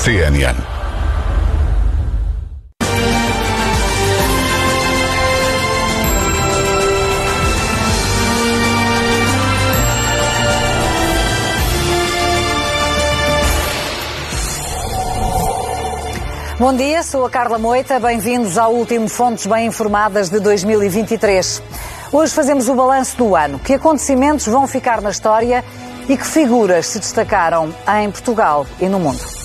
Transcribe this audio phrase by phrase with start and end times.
[0.00, 0.56] CNN.
[16.58, 18.00] Bom dia, sou a Carla Moita.
[18.00, 21.62] Bem-vindos ao último Fontes Bem Informadas de 2023.
[22.10, 23.58] Hoje fazemos o balanço do ano.
[23.58, 25.62] Que acontecimentos vão ficar na história
[26.08, 29.39] e que figuras se destacaram em Portugal e no mundo?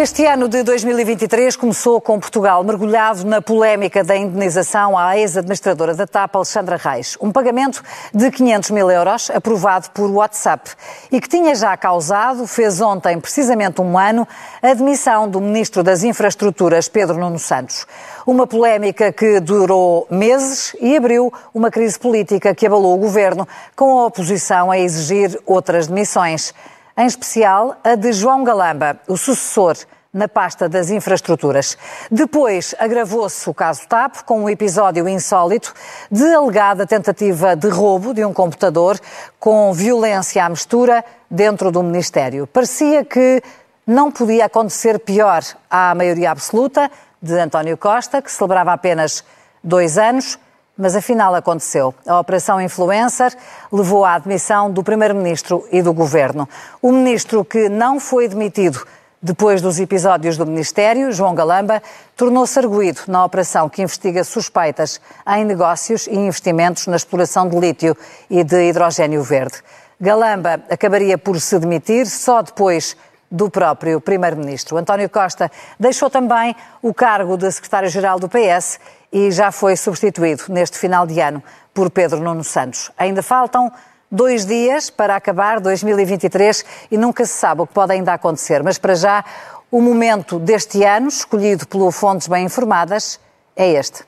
[0.00, 6.06] Este ano de 2023 começou com Portugal mergulhado na polémica da indenização à ex-administradora da
[6.06, 7.18] TAP, Alexandra Reis.
[7.20, 7.82] Um pagamento
[8.14, 10.70] de 500 mil euros, aprovado por WhatsApp,
[11.10, 14.24] e que tinha já causado, fez ontem precisamente um ano,
[14.62, 17.84] a demissão do Ministro das Infraestruturas, Pedro Nuno Santos.
[18.24, 23.98] Uma polémica que durou meses e abriu uma crise política que abalou o governo, com
[23.98, 26.54] a oposição a exigir outras demissões
[26.98, 29.76] em especial a de João Galamba, o sucessor
[30.12, 31.78] na pasta das infraestruturas.
[32.10, 35.72] Depois agravou-se o caso TAP com um episódio insólito
[36.10, 38.98] de alegada tentativa de roubo de um computador
[39.38, 42.48] com violência à mistura dentro do Ministério.
[42.48, 43.40] Parecia que
[43.86, 46.90] não podia acontecer pior à maioria absoluta
[47.22, 49.22] de António Costa, que celebrava apenas
[49.62, 50.36] dois anos
[50.78, 51.92] mas afinal aconteceu.
[52.06, 53.34] A Operação Influencer
[53.72, 56.48] levou à admissão do Primeiro-Ministro e do Governo.
[56.80, 58.86] O ministro que não foi demitido
[59.20, 61.82] depois dos episódios do Ministério, João Galamba,
[62.16, 67.96] tornou-se arguído na operação que investiga suspeitas em negócios e investimentos na exploração de lítio
[68.30, 69.56] e de hidrogênio verde.
[70.00, 72.96] Galamba acabaria por se demitir só depois
[73.30, 74.76] do próprio Primeiro-Ministro.
[74.76, 78.80] António Costa deixou também o cargo de Secretário-Geral do PS
[79.12, 81.42] e já foi substituído neste final de ano
[81.74, 82.90] por Pedro Nuno Santos.
[82.96, 83.70] Ainda faltam
[84.10, 88.62] dois dias para acabar 2023 e nunca se sabe o que pode ainda acontecer.
[88.62, 89.24] Mas para já,
[89.70, 93.20] o momento deste ano, escolhido pelo Fontes Bem Informadas,
[93.54, 94.04] é este.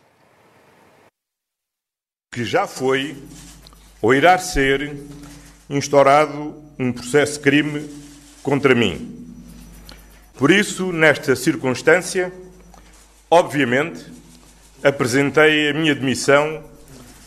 [2.32, 3.22] Que já foi
[4.00, 4.97] ou irá ser
[5.69, 8.00] instaurado um processo crime
[8.43, 9.17] contra mim.
[10.34, 12.33] Por isso, nesta circunstância,
[13.31, 14.05] obviamente,
[14.83, 16.65] apresentei a minha demissão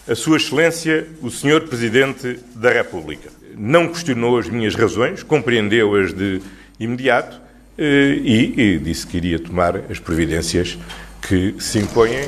[0.07, 3.29] a Sua Excelência, o Senhor Presidente da República.
[3.55, 6.41] Não questionou as minhas razões, compreendeu-as de
[6.79, 7.39] imediato
[7.77, 10.77] eh, e, e disse que iria tomar as providências
[11.21, 12.27] que se impõem.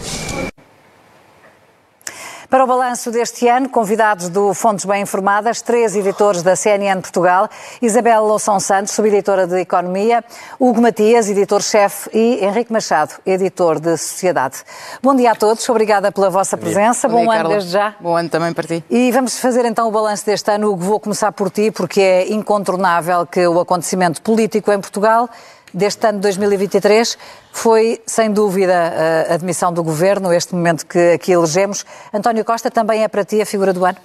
[2.49, 7.49] Para o balanço deste ano, convidados do Fontes Bem Informadas, três editores da CNN Portugal,
[7.81, 10.23] Isabel Loução Santos, subeditora de Economia,
[10.59, 14.57] Hugo Matias, editor-chefe, e Henrique Machado, editor de Sociedade.
[15.01, 17.95] Bom dia a todos, obrigada pela vossa presença, bom, bom dia, ano desde já.
[17.99, 18.83] Bom ano também para ti.
[18.89, 20.71] E vamos fazer então o balanço deste ano.
[20.71, 25.29] Hugo, vou começar por ti, porque é incontornável que o acontecimento político em Portugal
[25.75, 27.17] deste ano de 2023
[27.51, 31.85] foi, sem dúvida, a admissão do governo, este momento que aqui elegemos.
[32.13, 33.97] António Costa também é para ti a figura do ano?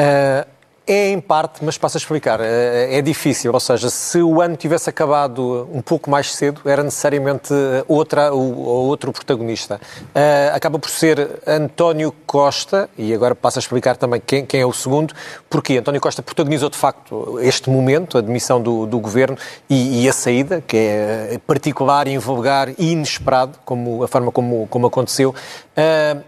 [0.00, 0.57] Uh,
[0.88, 2.40] é em parte, mas passo a explicar.
[2.40, 6.82] É, é difícil, ou seja, se o ano tivesse acabado um pouco mais cedo, era
[6.82, 7.52] necessariamente
[7.86, 9.78] outra, o, outro protagonista.
[10.06, 14.66] Uh, acaba por ser António Costa, e agora passo a explicar também quem, quem, é
[14.66, 15.14] o segundo,
[15.50, 19.36] porque António Costa protagonizou de facto este momento, a demissão do, do governo
[19.68, 24.86] e, e, a saída, que é particular, invulgar e inesperado, como a forma como, como
[24.86, 25.34] aconteceu,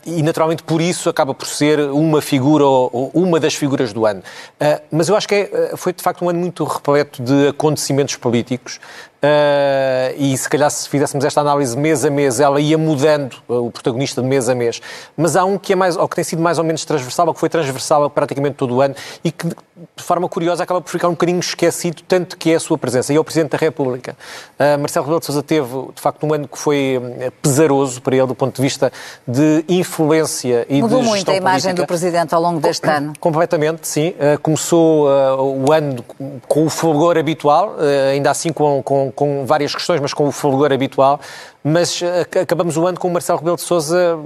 [0.06, 4.22] e naturalmente por isso acaba por ser uma figura ou uma das figuras do ano.
[4.58, 8.16] Uh, mas eu acho que é, foi de facto um ano muito repleto de acontecimentos
[8.16, 8.80] políticos.
[9.22, 13.66] Uh, e se calhar se fizéssemos esta análise mês a mês, ela ia mudando uh,
[13.66, 14.80] o protagonista de mês a mês.
[15.14, 17.34] Mas há um que é mais, ou que tem sido mais ou menos transversal, ou
[17.34, 21.08] que foi transversal praticamente todo o ano e que, de forma curiosa, acaba por ficar
[21.08, 23.12] um bocadinho esquecido, tanto que é a sua presença.
[23.12, 24.16] E é o Presidente da República.
[24.58, 26.98] Uh, Marcelo Rebelo de Sousa teve, de facto, um ano que foi
[27.42, 28.90] pesaroso para ele do ponto de vista
[29.28, 31.82] de influência e Mudou de muito a imagem política.
[31.82, 33.12] do Presidente ao longo deste ano.
[33.20, 34.14] Completamente, sim.
[34.42, 36.02] começou o ano
[36.48, 37.76] com o fulgor habitual,
[38.10, 41.20] ainda assim com, com com, várias questões, mas com o fulgor habitual
[41.62, 44.18] mas eh, acabamos o ano com o Marcelo Rebelo de Sousa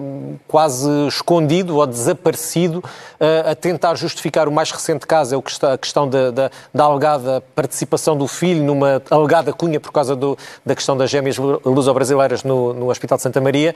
[0.46, 2.82] quase escondido ou desaparecido
[3.18, 7.42] eh, a tentar justificar o mais recente caso, é a questão da, da, da alegada
[7.54, 12.72] participação do filho numa alegada cunha por causa do, da questão das gêmeas luso-brasileiras no,
[12.72, 13.74] no Hospital de Santa Maria,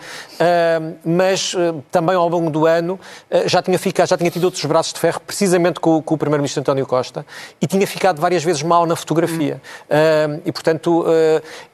[1.04, 2.98] mas eh, também ao longo do ano
[3.46, 6.60] já tinha, ficado, já tinha tido outros braços de ferro, precisamente com, com o Primeiro-Ministro
[6.60, 7.26] António Costa,
[7.60, 9.60] e tinha ficado várias vezes mal na fotografia.
[9.90, 10.40] Hum.
[10.44, 11.04] E, portanto,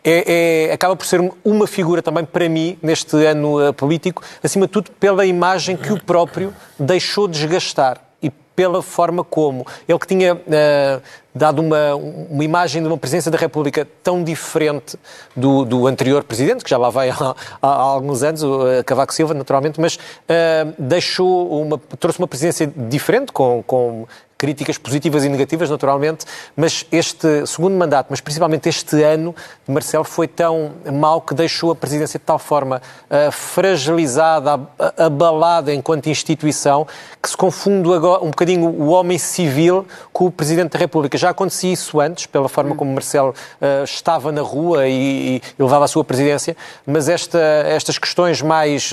[0.05, 4.67] é, é, acaba por ser uma figura também para mim, neste ano uh, político, acima
[4.67, 8.01] de tudo pela imagem que o próprio deixou desgastar.
[8.23, 11.03] E pela forma como ele que tinha uh,
[11.35, 14.97] dado uma, uma imagem de uma presidência da República tão diferente
[15.35, 19.13] do, do anterior presidente, que já lá vai há, há, alguns anos, o uh, Cavaco
[19.13, 25.29] Silva, naturalmente, mas uh, deixou uma, trouxe uma presidência diferente, com, com críticas positivas e
[25.29, 29.35] negativas, naturalmente, mas este segundo mandato, mas principalmente este ano
[29.67, 34.61] de Marcelo, foi tão mau que deixou a presidência de tal forma uh, fragilizada,
[34.99, 36.87] abalada enquanto instituição,
[37.23, 41.17] que se confunde agora um bocadinho o homem civil com o Presidente da República.
[41.25, 45.87] Já acontecia isso antes, pela forma como Marcelo uh, estava na rua e, e, levava
[45.87, 46.55] a sua presidência,
[46.87, 48.93] mas esta, estas questões mais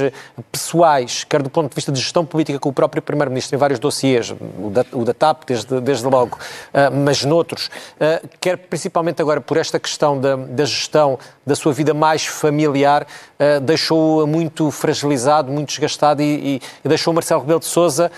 [0.49, 3.79] pessoais, quer do ponto de vista de gestão política com o próprio Primeiro-Ministro em vários
[3.79, 9.21] dossiês, o da, o da TAP, desde, desde logo, uh, mas noutros, uh, quer principalmente
[9.21, 13.05] agora por esta questão da, da gestão da sua vida mais familiar,
[13.63, 18.11] deixou-o muito fragilizado, muito desgastado e, e, e deixou Marcelo Rebelo de Sousa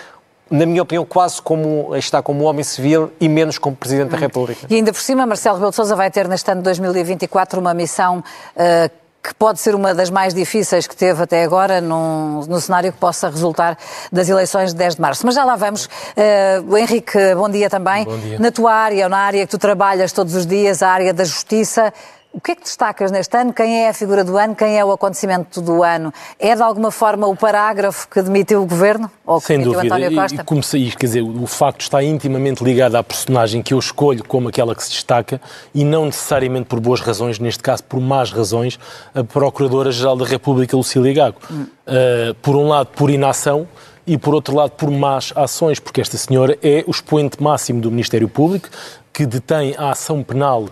[0.49, 4.67] na minha opinião, quase como está como homem civil e menos como Presidente da República.
[4.69, 7.73] E ainda por cima, Marcelo Rebelo de Sousa vai ter neste ano de 2024 uma
[7.73, 12.59] missão uh, que pode ser uma das mais difíceis que teve até agora num, no
[12.59, 13.77] cenário que possa resultar
[14.11, 15.25] das eleições de 10 de março.
[15.25, 15.85] Mas já lá vamos.
[15.85, 18.03] Uh, Henrique, bom dia também.
[18.03, 18.37] Bom dia.
[18.37, 21.23] Na tua área, ou na área que tu trabalhas todos os dias, a área da
[21.23, 21.93] justiça,
[22.33, 23.53] o que é que destacas neste ano?
[23.53, 24.55] Quem é a figura do ano?
[24.55, 26.11] Quem é o acontecimento do ano?
[26.39, 29.09] É de alguma forma o parágrafo que demitiu o governo?
[29.23, 29.83] Ou que Sem dúvida.
[29.83, 30.37] António Costa?
[30.37, 34.23] E, e comecei, quer dizer, o facto está intimamente ligado à personagem que eu escolho
[34.23, 35.39] como aquela que se destaca
[35.75, 38.79] e não necessariamente por boas razões, neste caso por más razões,
[39.13, 41.37] a Procuradora-Geral da República, Lucília Gago.
[41.51, 41.67] Hum.
[41.85, 43.67] Uh, por um lado, por inação
[44.07, 47.91] e, por outro lado, por más ações, porque esta senhora é o expoente máximo do
[47.91, 48.69] Ministério Público,
[49.13, 50.65] que detém a ação penal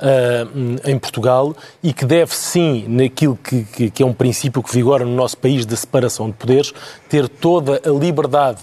[0.00, 4.72] Uh, em Portugal e que deve sim, naquilo que, que, que, é um princípio que
[4.72, 6.72] vigora no nosso país da separação de poderes,
[7.08, 8.60] ter toda a liberdade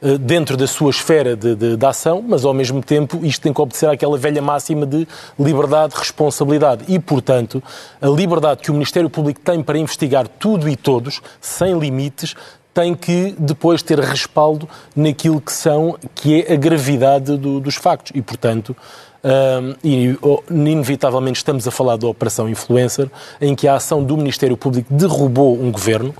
[0.00, 3.52] uh, dentro da sua esfera de, de, de, ação, mas ao mesmo tempo isto tem
[3.52, 5.06] que obedecer àquela velha máxima de
[5.38, 6.82] liberdade, responsabilidade.
[6.88, 7.62] E, portanto,
[8.00, 12.34] a liberdade que o Ministério Público tem para investigar tudo e todos, sem limites,
[12.72, 18.12] tem que depois ter respaldo naquilo que são, que é a gravidade do, dos factos.
[18.14, 18.76] E, portanto,
[19.22, 24.16] um, e oh, inevitavelmente estamos a falar da Operação Influencer, em que a ação do
[24.16, 26.14] Ministério Público derrubou um governo,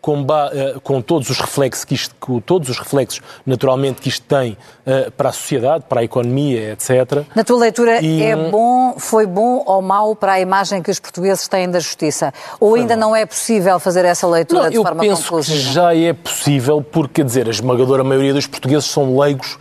[0.00, 4.24] com, uh, com, todos os reflexos que isto, com todos os reflexos naturalmente que isto
[4.26, 4.52] tem
[4.86, 7.24] uh, para a sociedade, para a economia, etc.
[7.34, 8.22] Na tua leitura e...
[8.22, 12.32] é bom, foi bom ou mau para a imagem que os portugueses têm da justiça?
[12.58, 13.10] Ou foi ainda mal.
[13.10, 15.28] não é possível fazer essa leitura não, de forma conclusiva?
[15.28, 19.18] Eu penso que já é possível, porque quer dizer, a esmagadora maioria dos portugueses são
[19.18, 19.58] leigos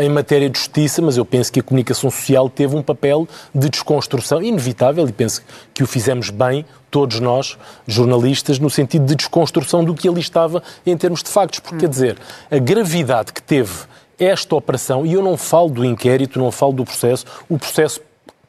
[0.00, 3.68] em matéria de justiça, mas eu penso que a comunicação social teve um papel de
[3.68, 5.42] desconstrução inevitável e penso
[5.72, 7.56] que o fizemos bem, todos nós,
[7.86, 11.60] jornalistas, no sentido de desconstrução do que ali estava em termos de factos.
[11.60, 12.18] Porque, quer dizer,
[12.50, 13.72] a gravidade que teve
[14.18, 18.00] esta operação, e eu não falo do inquérito, não falo do processo, o processo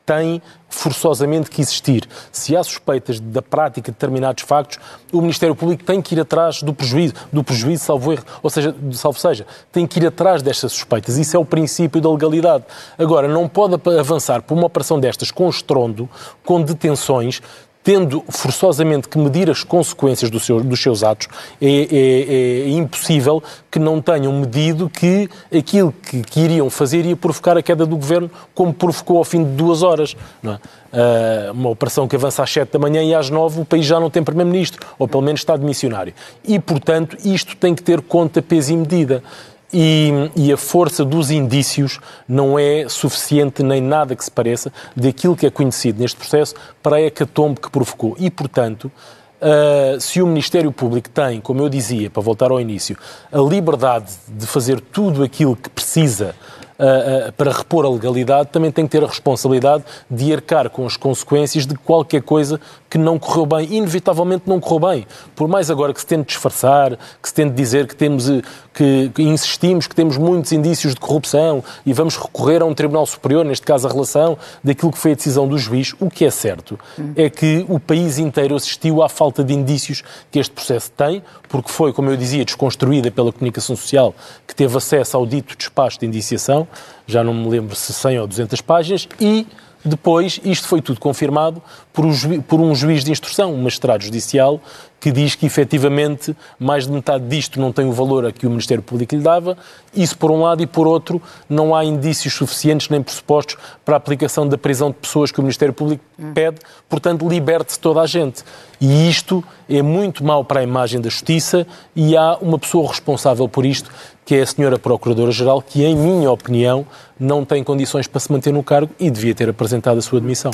[0.09, 2.07] tem forçosamente que existir.
[2.31, 4.79] Se há suspeitas da prática de determinados factos,
[5.11, 8.75] o Ministério Público tem que ir atrás do prejuízo, do prejuízo, salvo erro, ou seja,
[8.93, 11.15] salvo seja, tem que ir atrás destas suspeitas.
[11.17, 12.63] Isso é o princípio da legalidade.
[12.97, 16.09] Agora, não pode avançar por uma operação destas com estrondo,
[16.43, 17.39] com detenções,
[17.83, 21.27] tendo forçosamente que medir as consequências do seu, dos seus atos,
[21.61, 23.41] é, é, é, impossível
[23.71, 27.95] que não tenham medido que aquilo que, que, iriam fazer ia provocar a queda do
[27.95, 30.15] governo, como provocou ao fim de duas horas.
[30.43, 30.47] É?
[30.49, 33.99] Uh, uma operação que avança às sete da manhã e às nove o país já
[33.99, 36.13] não tem primeiro-ministro, ou pelo menos está de missionário.
[36.43, 39.23] E, portanto, isto tem que ter conta, peso e medida.
[39.71, 45.35] E, e, a força dos indícios não é suficiente nem nada que se pareça daquilo
[45.35, 48.15] que é conhecido neste processo para a hecatombe que provocou.
[48.17, 48.91] E, portanto,
[49.39, 52.97] uh, se o Ministério Público tem, como eu dizia, para voltar ao início,
[53.31, 56.33] a liberdade de fazer tudo aquilo que precisa
[56.79, 60.97] uh, para repor a legalidade, também tem que ter a responsabilidade de arcar com as
[60.97, 63.73] consequências de qualquer coisa que não correu bem.
[63.73, 65.07] Inevitavelmente não correu bem.
[65.35, 68.41] Por mais agora que se tente disfarçar, que se tente dizer que temos, eh,
[68.73, 73.05] que, que insistimos que temos muitos indícios de corrupção e vamos recorrer a um Tribunal
[73.05, 76.31] Superior, neste caso a relação daquilo que foi a decisão do juiz, o que é
[76.31, 76.79] certo
[77.15, 81.69] é que o país inteiro assistiu à falta de indícios que este processo tem, porque
[81.69, 84.13] foi, como eu dizia, desconstruída pela comunicação social,
[84.47, 86.67] que teve acesso ao dito despacho de indiciação,
[87.05, 89.47] já não me lembro se 100 ou 200 páginas, e
[89.83, 91.61] depois isto foi tudo confirmado
[91.93, 94.59] por um, juiz, por um juiz de instrução, um magistrado judicial,
[94.99, 98.49] que diz que efetivamente mais de metade disto não tem o valor a que o
[98.49, 99.57] Ministério Público lhe dava.
[99.93, 103.55] Isso por um lado, e por outro, não há indícios suficientes nem pressupostos
[103.85, 106.57] para a aplicação da prisão de pessoas que o Ministério Público pede,
[106.89, 108.43] portanto, liberte-se toda a gente.
[108.81, 113.47] E isto é muito mau para a imagem da Justiça e há uma pessoa responsável
[113.47, 113.89] por isto,
[114.29, 116.85] que é a senhora Procuradora-Geral, que, em minha opinião,
[117.19, 120.51] não tem condições para se manter no cargo e devia ter apresentado a sua demissão.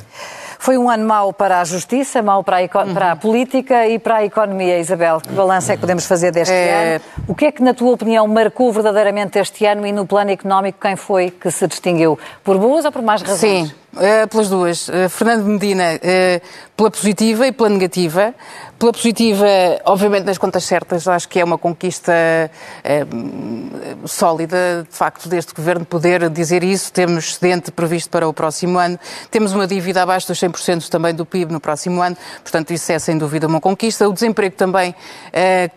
[0.57, 4.15] Foi um ano mau para a justiça, mau para a, para a política e para
[4.15, 4.79] a economia.
[4.79, 6.95] Isabel, que balanço é que podemos fazer deste é...
[6.95, 7.03] ano?
[7.27, 10.79] O que é que, na tua opinião, marcou verdadeiramente este ano e no plano económico
[10.79, 12.17] quem foi que se distinguiu?
[12.45, 13.67] Por boas ou por mais razões?
[13.67, 13.75] Sim.
[13.95, 14.89] Uh, pelas duas.
[14.89, 16.41] Uh, Fernando Medina, uh,
[16.75, 18.35] pela positiva e pela negativa.
[18.77, 19.47] Pela positiva,
[19.85, 22.11] obviamente, nas contas certas, acho que é uma conquista
[24.05, 26.91] sólida, de facto, deste governo poder dizer isso.
[26.91, 28.99] Temos excedente previsto para o próximo ano.
[29.31, 32.17] Temos uma dívida abaixo dos 100% também do PIB no próximo ano.
[32.43, 34.09] Portanto, isso é sem dúvida uma conquista.
[34.09, 34.93] O desemprego também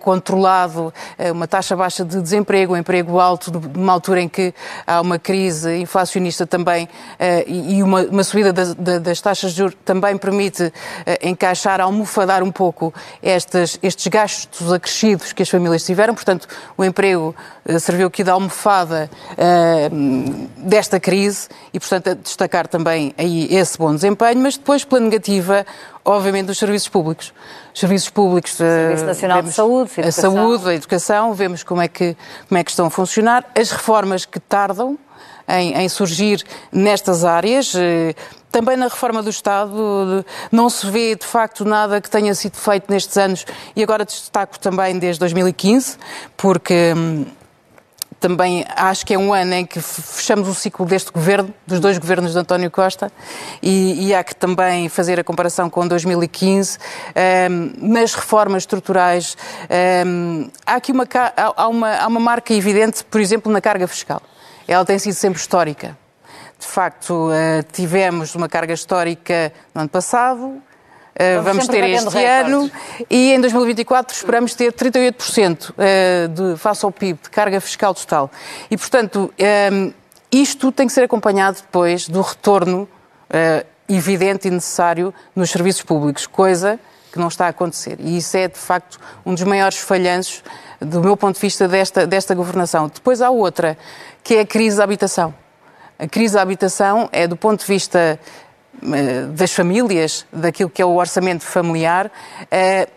[0.01, 0.93] controlado,
[1.33, 4.53] uma taxa baixa de desemprego, um emprego alto, numa altura em que
[4.85, 6.89] há uma crise inflacionista também
[7.47, 10.73] e uma uma subida das, das, taxas de juros também permite uh,
[11.23, 16.15] encaixar, almofadar um pouco estas, estes gastos acrescidos que as famílias tiveram.
[16.15, 16.47] Portanto,
[16.77, 17.35] o emprego
[17.69, 23.95] uh, serviu aqui de almofada uh, desta crise e, portanto, destacar também aí esse bom
[23.95, 25.67] desempenho, mas depois, pela negativa,
[26.05, 27.33] obviamente, dos serviços públicos.
[27.73, 28.53] Os serviços públicos.
[28.55, 32.17] Serviço Nacional de Saúde, a saúde, a educação, vemos como é, que,
[32.49, 33.45] como é que estão a funcionar.
[33.55, 34.99] As reformas que tardam,
[35.49, 37.75] em, em surgir nestas áreas.
[37.75, 38.15] Eh,
[38.51, 42.91] também na reforma do Estado não se vê de facto nada que tenha sido feito
[42.91, 43.45] nestes anos
[43.77, 45.99] e agora destaco também desde 2015,
[46.37, 47.27] porque hum,
[48.21, 51.99] também acho que é um ano em que fechamos o ciclo deste governo, dos dois
[51.99, 53.13] governos de António Costa,
[53.63, 56.79] e, e há que também fazer a comparação com 2015.
[57.51, 59.37] Um, nas reformas estruturais,
[60.07, 64.21] um, há aqui uma, há uma, há uma marca evidente, por exemplo, na carga fiscal
[64.69, 65.97] ela tem sido sempre histórica.
[66.59, 70.61] De facto, eh, tivemos uma carga histórica no ano passado,
[71.15, 72.71] eh, vamos ter este ano
[73.09, 78.31] e em 2024 esperamos ter 38% eh, de, face ao PIB de carga fiscal total.
[78.71, 79.33] E, portanto,
[80.31, 82.89] isto tem que ser acompanhado depois do retorno
[83.89, 86.79] evidente e necessário nos serviços públicos, coisa
[87.13, 87.97] que não está a acontecer.
[88.01, 90.43] E isso é, de facto, um dos maiores falhanços
[90.81, 92.89] do meu ponto de vista desta, desta governação.
[92.89, 93.77] Depois há outra,
[94.23, 95.35] que é a crise da habitação.
[95.99, 98.19] A crise da habitação é, do ponto de vista
[98.81, 102.11] eh, das famílias, daquilo que é o orçamento familiar,
[102.51, 102.89] é,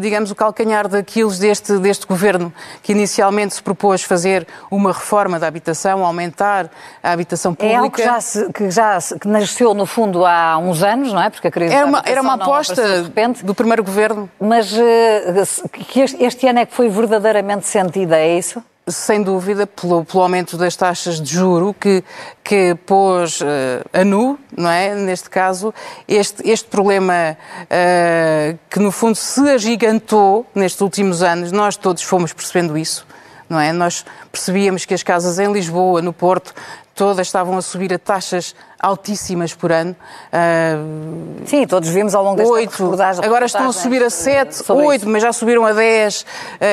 [0.00, 5.46] digamos, o calcanhar daquilo deste, deste governo, que inicialmente se propôs fazer uma reforma da
[5.46, 6.70] habitação, aumentar
[7.02, 7.74] a habitação pública.
[7.74, 11.22] É algo que já, se, que já que nasceu, no fundo, há uns anos, não
[11.22, 11.30] é?
[11.30, 13.10] Porque a crise era uma, era uma aposta
[13.42, 14.30] do primeiro governo.
[14.40, 18.62] Mas uh, que este, este ano é que foi verdadeiramente sentida, é isso?
[18.92, 22.02] Sem dúvida, pelo, pelo, aumento das taxas de juro que,
[22.42, 23.44] que pôs uh,
[23.92, 24.94] a nu, não é?
[24.94, 25.72] Neste caso,
[26.06, 32.32] este, este problema uh, que no fundo se agigantou nestes últimos anos, nós todos fomos
[32.32, 33.06] percebendo isso,
[33.48, 33.72] não é?
[33.72, 36.54] Nós percebíamos que as casas em Lisboa, no Porto,
[36.94, 39.94] todas estavam a subir a taxas altíssimas por ano.
[40.32, 45.08] Uh, Sim, todos vimos ao longo desta oito, Agora estão a subir a 7, 8,
[45.08, 46.22] mas já subiram a 10.
[46.22, 46.26] Uh,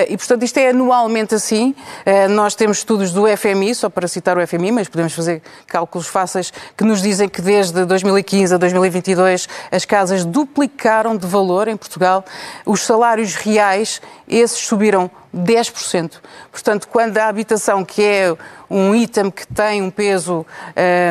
[0.09, 1.75] e, portanto, isto é anualmente assim.
[2.05, 6.07] Uh, nós temos estudos do FMI, só para citar o FMI, mas podemos fazer cálculos
[6.07, 11.75] fáceis, que nos dizem que desde 2015 a 2022 as casas duplicaram de valor em
[11.75, 12.23] Portugal.
[12.65, 16.13] Os salários reais, esses subiram 10%.
[16.51, 18.35] Portanto, quando a habitação, que é
[18.69, 20.45] um item que tem um peso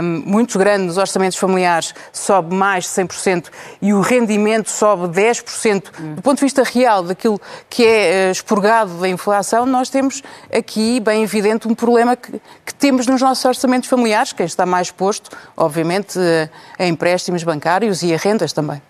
[0.02, 3.46] um, muito grande nos orçamentos familiares, sobe mais de 100%
[3.82, 6.14] e o rendimento sobe 10%, hum.
[6.14, 11.00] do ponto de vista real daquilo que é uh, expurgado da inflação, nós temos aqui,
[11.00, 15.30] bem evidente, um problema que, que temos nos nossos orçamentos familiares, quem está mais exposto,
[15.56, 18.80] obviamente, uh, a empréstimos bancários e a rendas também.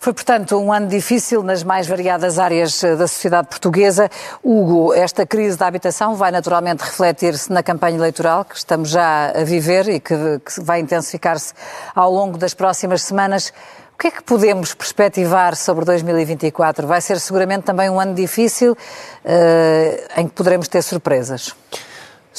[0.00, 4.08] Foi, portanto, um ano difícil nas mais variadas áreas eh, da sociedade portuguesa.
[4.44, 9.42] Hugo, esta crise da habitação vai naturalmente refletir-se na campanha eleitoral que estamos já a
[9.42, 10.14] viver e que,
[10.44, 11.52] que vai intensificar-se
[11.96, 13.52] ao longo das próximas semanas.
[13.94, 16.86] O que é que podemos perspectivar sobre 2024?
[16.86, 21.52] Vai ser seguramente também um ano difícil uh, em que poderemos ter surpresas.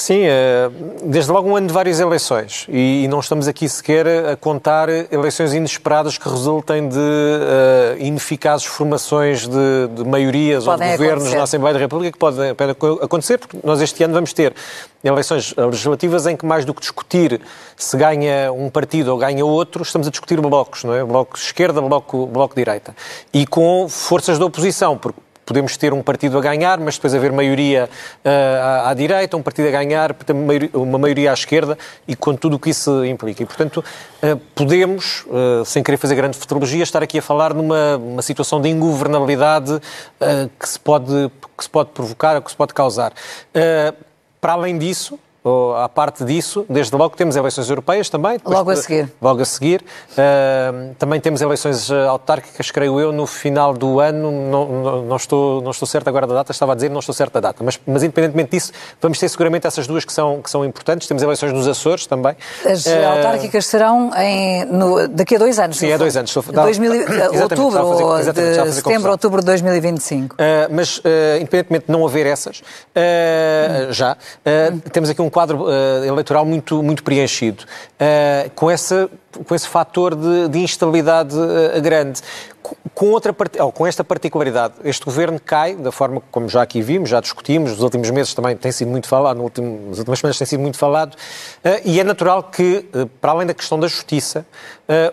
[0.00, 0.70] Sim, eh,
[1.02, 5.52] desde logo um ano de várias eleições e não estamos aqui sequer a contar eleições
[5.52, 11.36] inesperadas que resultem de uh, ineficazes formações de, de maiorias Podem ou de governos acontecer.
[11.36, 12.50] na Assembleia da República que podem
[13.02, 14.54] acontecer, porque nós este ano vamos ter
[15.04, 17.38] eleições legislativas em que mais do que discutir
[17.76, 21.04] se ganha um partido ou ganha outro, estamos a discutir blocos, não é?
[21.04, 22.96] Bloco de esquerda, bloco, bloco de direita.
[23.34, 27.32] E com forças da oposição, porque podemos ter um partido a ganhar, mas depois haver
[27.32, 27.90] maioria
[28.24, 28.28] uh,
[28.62, 30.14] à, à, direita, um partido a ganhar,
[30.72, 31.76] uma maioria à esquerda
[32.06, 33.42] e com tudo o que isso implica.
[33.42, 33.78] E, portanto,
[34.22, 38.68] uh, podemos, uh, sem querer fazer grande futurologia, estar aqui a falar numa situação de
[38.68, 39.80] ingovernabilidade
[40.56, 43.12] que, se pode, que se pode provocar, que se pode causar.
[44.40, 45.18] para além disso,
[45.82, 48.38] à parte disso, desde logo temos eleições europeias também.
[48.44, 49.10] Logo a seguir.
[49.20, 49.82] Logo a seguir.
[50.12, 54.30] Uh, também temos eleições ah, autárquicas, creio eu, no final do ano.
[54.30, 57.14] Não, não, não, estou, não estou certo agora da data, estava a dizer, não estou
[57.14, 57.64] certo da data.
[57.64, 61.08] Mas, mas independentemente disso, vamos ter seguramente essas duas que são, que são importantes.
[61.08, 62.36] Temos eleições nos Açores também.
[62.66, 65.78] As uh, autárquicas serão em, no, daqui a dois anos.
[65.78, 66.36] Sim, é dois anos.
[66.36, 66.92] Estou, 2000,
[67.42, 70.34] outubro, ou de setembro, outubro de 2025.
[70.34, 70.38] Uh,
[70.70, 71.00] mas,
[71.40, 72.62] independentemente de não haver essas,
[73.90, 74.16] já,
[74.92, 79.08] temos aqui um quadro uh, eleitoral muito, muito preenchido, uh, com, essa,
[79.46, 82.20] com esse fator de, de instabilidade uh, grande.
[83.00, 87.18] Com, outra, com esta particularidade, este governo cai da forma como já aqui vimos, já
[87.18, 90.46] discutimos, nos últimos meses também tem sido muito falado, no último, nas últimas semanas tem
[90.46, 91.16] sido muito falado,
[91.82, 92.86] e é natural que,
[93.18, 94.44] para além da questão da justiça,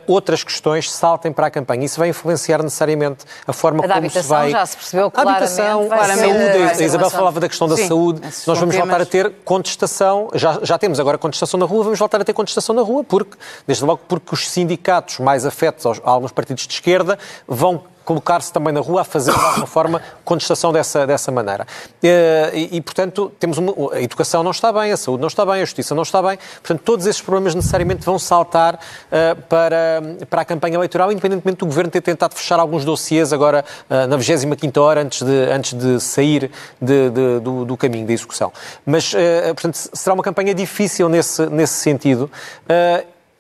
[0.06, 1.86] outras questões saltem para a campanha.
[1.86, 4.52] Isso vai influenciar necessariamente a forma a como se vai...
[4.52, 5.10] já se percebeu.
[5.16, 9.00] A habitação, a saúde, a Isabel falava da questão da Sim, saúde, nós vamos voltar
[9.00, 12.76] a ter contestação já, já temos agora contestação na rua, vamos voltar a ter contestação
[12.76, 16.74] na rua, porque, desde logo, porque os sindicatos mais afetos aos, a alguns partidos de
[16.74, 17.18] esquerda
[17.48, 17.77] vão
[18.08, 21.68] colocar-se também na rua a fazer, de alguma forma, contestação dessa, dessa maneira.
[22.02, 25.46] Eh, e, e, portanto, temos uma, a educação não está bem, a saúde não está
[25.46, 26.40] bem, a justiça não está bem.
[26.64, 31.66] Portanto, todos esses problemas necessariamente vão saltar uh, para, para a campanha eleitoral, independentemente do
[31.66, 36.00] Governo ter tentado fechar alguns dossiês agora uh, na 25ª hora, antes de, antes de
[36.00, 36.50] sair
[36.82, 38.54] de, de, do, do, caminho da execução.
[38.86, 42.32] Mas, uh, portanto, será uma campanha difícil nesse, nesse sentido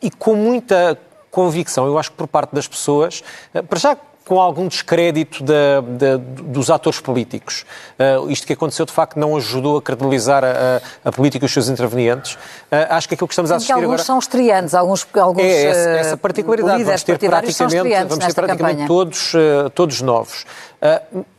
[0.01, 0.97] e com muita
[1.31, 3.23] convicção, eu acho que por parte das pessoas,
[3.69, 7.65] para já com algum descrédito da, da, dos atores políticos.
[7.97, 11.47] Uh, isto que aconteceu, de facto, não ajudou a credibilizar a, a, a política e
[11.47, 12.33] os seus intervenientes.
[12.33, 14.03] Uh, acho que aquilo que estamos a assistir alguns agora...
[14.03, 16.83] são estreantes, alguns, alguns É essa, essa particularidade.
[16.83, 20.45] Vamos ter praticamente, vamos ter praticamente todos, uh, todos novos.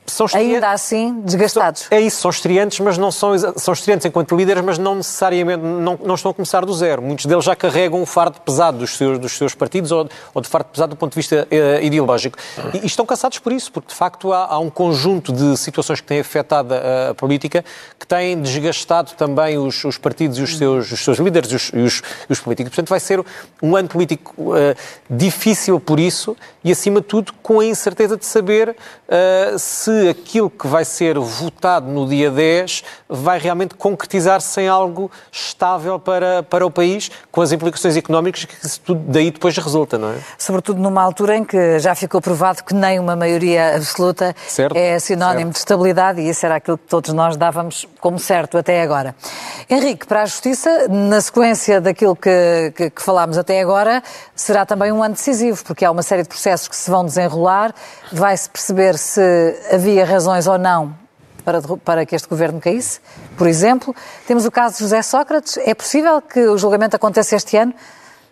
[0.09, 1.83] São Ainda assim, desgastados.
[1.83, 5.62] São, é isso, são estreantes, mas não são, são estreantes enquanto líderes, mas não necessariamente,
[5.62, 7.03] não, não estão a começar do zero.
[7.03, 10.49] Muitos deles já carregam um fardo pesado dos seus, dos seus partidos ou, ou de
[10.49, 12.38] fardo pesado do ponto de vista uh, ideológico.
[12.75, 16.01] E, e, estão cansados por isso, porque de facto há, há um conjunto de situações
[16.01, 17.64] que têm afetado a, a política
[17.99, 21.71] que têm desgastado também os, os partidos e os seus, os seus líderes e os,
[21.75, 22.71] e os, os, políticos.
[22.71, 23.25] Portanto, vai ser
[23.62, 24.75] um ano político uh,
[25.11, 30.51] difícil por isso e, acima de tudo, com a incerteza de saber uh, se aquilo
[30.51, 36.67] que vai ser votado no dia 10 vai realmente concretizar-se em algo estável para, para
[36.67, 40.19] o país, com as implicações económicas que tudo daí depois resulta, não é?
[40.37, 44.99] Sobretudo numa altura em que já ficou provado que nem uma maioria absoluta certo, é
[44.99, 45.53] sinónimo certo.
[45.53, 49.15] de estabilidade e isso era aquilo que todos nós dávamos como certo até agora.
[49.69, 54.03] Henrique, para a Justiça, na sequência daquilo que, que, que falámos até agora,
[54.35, 57.75] será também um ano decisivo, porque há uma série de processos que se vão desenrolar,
[58.13, 59.21] vai-se perceber se
[59.73, 60.94] havia razões ou não
[61.44, 63.01] para, para que este governo caísse.
[63.37, 63.94] Por exemplo,
[64.27, 65.57] temos o caso de José Sócrates.
[65.59, 67.74] É possível que o julgamento aconteça este ano?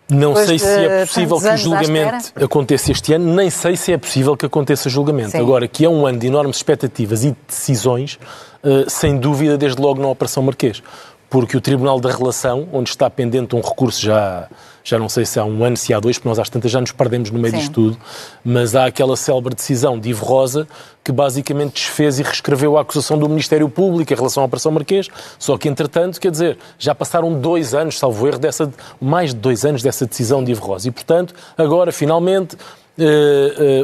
[0.09, 3.97] Não sei se é possível que o julgamento aconteça este ano, nem sei se é
[3.97, 5.31] possível que aconteça julgamento.
[5.31, 5.39] Sim.
[5.39, 8.17] Agora, que é um ano de enormes expectativas e decisões,
[8.63, 10.81] eh, sem dúvida, desde logo na Operação Marquês.
[11.29, 14.47] Porque o Tribunal da Relação, onde está pendente um recurso já
[14.87, 16.79] já não sei se há um ano, se há dois, porque nós às tantas já
[16.79, 17.59] nos perdemos no meio Sim.
[17.59, 17.97] disto tudo,
[18.43, 20.65] mas há aquela célebre decisão de Ivo Rosa
[21.03, 25.09] que basicamente desfez e reescreveu a acusação do Ministério Público em relação à Operação Marquês,
[25.37, 29.65] só que entretanto, quer dizer, já passaram dois anos, salvo erro, dessa, mais de dois
[29.65, 32.55] anos dessa decisão de Ivo Rosa e, portanto, agora, finalmente,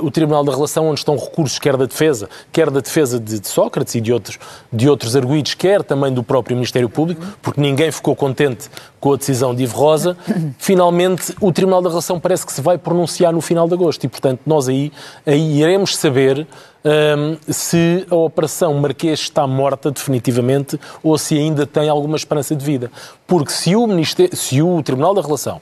[0.02, 3.48] o Tribunal da Relação, onde estão recursos quer da defesa, quer da defesa de, de,
[3.48, 4.40] Sócrates e de outros,
[4.72, 9.18] de outros arguídos, quer também do próprio Ministério Público, porque ninguém ficou contente com a
[9.18, 10.18] decisão de Ivo Rosa.
[10.58, 14.08] Finalmente, o Tribunal da Relação parece que se vai pronunciar no final de agosto e,
[14.08, 14.92] portanto, nós aí,
[15.26, 16.48] aí iremos saber
[16.86, 22.56] um, ehm, se a Operação Marquês está morta definitivamente ou se ainda tem alguma esperança
[22.56, 22.90] de vida.
[23.28, 25.62] Porque se o, Ministério, se o Tribunal da Relação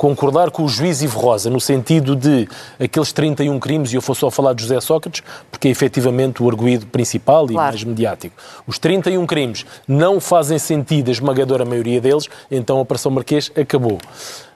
[0.00, 2.48] concordar com o juiz Ivo Rosa, no sentido de
[2.82, 6.48] aqueles 31 crimes, e eu vou só falar de José Sócrates, porque é efetivamente o
[6.48, 7.68] arguído principal e claro.
[7.68, 8.34] mais mediático.
[8.66, 13.98] Os 31 crimes não fazem sentido, a esmagadora maioria deles, então a Operação Marquês acabou.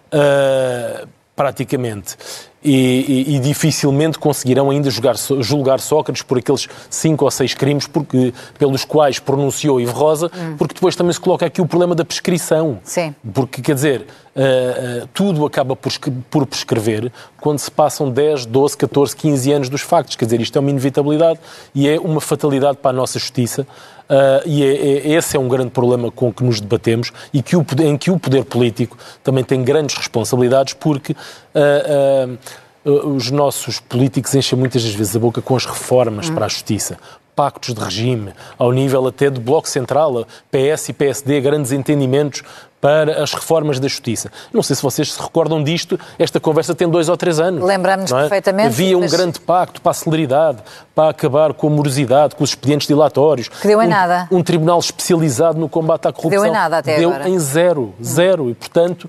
[0.07, 2.16] Uh, praticamente.
[2.64, 7.87] E, e, e dificilmente conseguirão ainda julgar, julgar Sócrates por aqueles cinco ou seis crimes
[7.87, 10.57] porque, pelos quais pronunciou Ivo Rosa, hum.
[10.57, 12.79] porque depois também se coloca aqui o problema da prescrição.
[12.83, 13.14] Sim.
[13.35, 15.92] Porque, quer dizer, uh, uh, tudo acaba por,
[16.31, 20.16] por prescrever quando se passam 10, 12, 14, 15 anos dos factos.
[20.16, 21.38] Quer dizer, isto é uma inevitabilidade
[21.74, 23.66] e é uma fatalidade para a nossa justiça.
[24.05, 27.57] Uh, e é, é, esse é um grande problema com que nos debatemos e que
[27.57, 31.16] o, em que o poder político também tem grandes responsabilidades, porque
[31.54, 32.38] uh,
[32.84, 36.48] uh, os nossos políticos enchem muitas das vezes a boca com as reformas para a
[36.48, 36.98] justiça,
[37.34, 42.42] pactos de regime, ao nível até do Bloco Central, PS e PSD, grandes entendimentos
[42.84, 44.30] para as reformas da Justiça.
[44.52, 47.64] Não sei se vocês se recordam disto, esta conversa tem dois ou três anos.
[47.64, 48.14] Lembramos é?
[48.14, 48.68] perfeitamente.
[48.68, 49.10] Havia um mas...
[49.10, 50.58] grande pacto para a celeridade,
[50.94, 53.48] para acabar com a morosidade, com os expedientes dilatórios.
[53.48, 54.28] Que deu em um, nada.
[54.30, 56.30] Um tribunal especializado no combate à corrupção.
[56.30, 57.26] Que deu em nada até deu agora.
[57.26, 58.50] em zero, zero.
[58.50, 59.08] E, portanto,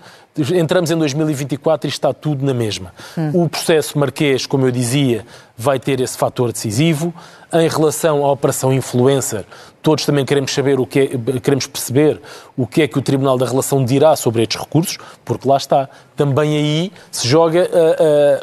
[0.53, 2.93] entramos em 2024 e está tudo na mesma.
[3.17, 3.45] Hum.
[3.45, 5.25] O processo marquês, como eu dizia,
[5.57, 7.13] vai ter esse fator decisivo.
[7.53, 9.45] Em relação à operação influencer,
[9.81, 12.19] todos também queremos saber o que é, queremos perceber
[12.57, 15.87] o que é que o Tribunal da Relação dirá sobre estes recursos, porque lá está.
[16.17, 17.69] Também aí se joga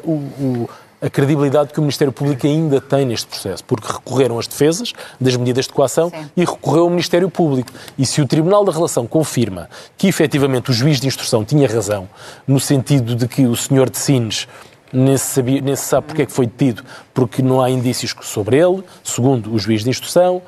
[0.04, 0.70] uh, uh, o,
[1.02, 5.34] a credibilidade que o Ministério Público ainda tem neste processo, porque recorreram as defesas das
[5.36, 6.30] medidas de coação Sim.
[6.36, 7.72] e recorreu ao Ministério Público.
[7.98, 12.08] E se o Tribunal da Relação confirma que efetivamente o juiz de instrução tinha razão,
[12.46, 14.46] no sentido de que o senhor de Sines
[14.92, 18.14] nem se, sabia, nem se sabe porque é que foi detido, porque não há indícios
[18.22, 20.40] sobre ele, segundo o juiz de instrução.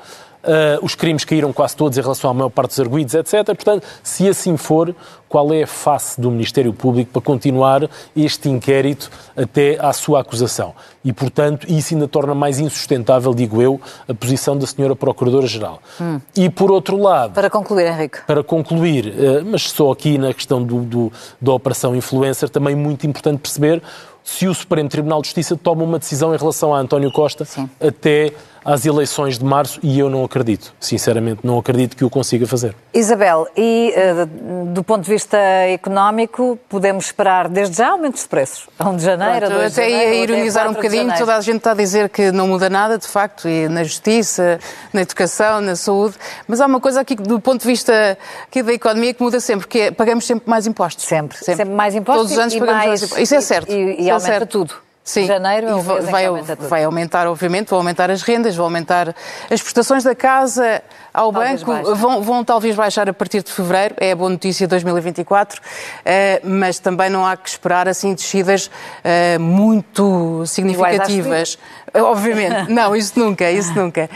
[0.45, 3.43] Uh, os crimes caíram quase todos em relação à maior parte dos arguídos, etc.
[3.45, 4.95] Portanto, se assim for,
[5.27, 10.73] qual é a face do Ministério Público para continuar este inquérito até à sua acusação?
[11.03, 15.81] E, portanto, isso ainda torna mais insustentável, digo eu, a posição da senhora Procuradora-Geral.
[15.99, 16.21] Hum.
[16.35, 17.33] E, por outro lado...
[17.33, 18.19] Para concluir, Henrique.
[18.25, 23.07] Para concluir, uh, mas só aqui na questão do, do, da Operação Influencer, também muito
[23.07, 23.81] importante perceber
[24.23, 27.69] se o Supremo Tribunal de Justiça toma uma decisão em relação a António Costa Sim.
[27.79, 28.33] até
[28.65, 32.75] às eleições de março e eu não acredito, sinceramente, não acredito que o consiga fazer.
[32.91, 38.67] Isabel, e uh, do ponto de vista económico, podemos esperar desde já aumentos de preços?
[38.79, 41.35] A 1 de janeiro, Pronto, a 2 de janeiro, até ia ironizar um bocadinho, toda
[41.35, 44.59] a gente está a dizer que não muda nada, de facto, e na justiça,
[44.91, 46.15] na educação, na saúde,
[46.47, 49.67] mas há uma coisa aqui do ponto de vista aqui da economia que muda sempre,
[49.67, 51.05] que é pagamos sempre mais impostos.
[51.05, 52.23] Sempre, sempre, sempre mais impostos.
[52.23, 53.21] Todos os anos pagamos mais, mais impostos.
[53.21, 53.71] Isso é certo.
[53.71, 54.49] E, e, e é aumenta certo.
[54.49, 54.84] tudo.
[55.05, 55.27] Sim.
[55.27, 59.15] Janeiro é vai, vai, vai, aumentar, obviamente, vão aumentar as rendas, vão aumentar
[59.51, 60.81] as prestações da casa
[61.13, 64.65] ao talvez banco, vão, vão, talvez baixar a partir de fevereiro, é a boa notícia
[64.65, 65.61] de 2024,
[66.03, 68.71] eh, mas também não há que esperar assim descidas
[69.03, 71.59] eh, muito significativas.
[71.93, 74.09] Obviamente, não, isso nunca, isso nunca.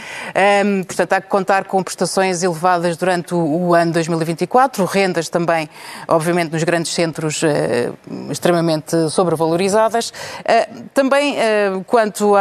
[0.64, 5.66] Um, portanto, há que contar com prestações elevadas durante o, o, ano 2024, rendas também,
[6.06, 7.48] obviamente, nos grandes centros uh,
[8.30, 10.10] extremamente sobrevalorizadas.
[10.10, 12.34] Uh, também, uh, quanto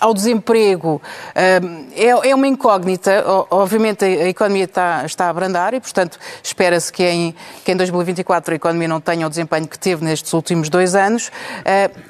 [0.00, 1.00] ao desemprego,
[1.34, 3.24] é, é, uma incógnita.
[3.50, 8.52] Obviamente, a, economia está, está a abrandar e, portanto, espera-se que em, que em 2024
[8.52, 11.30] a economia não tenha o desempenho que teve nestes últimos dois anos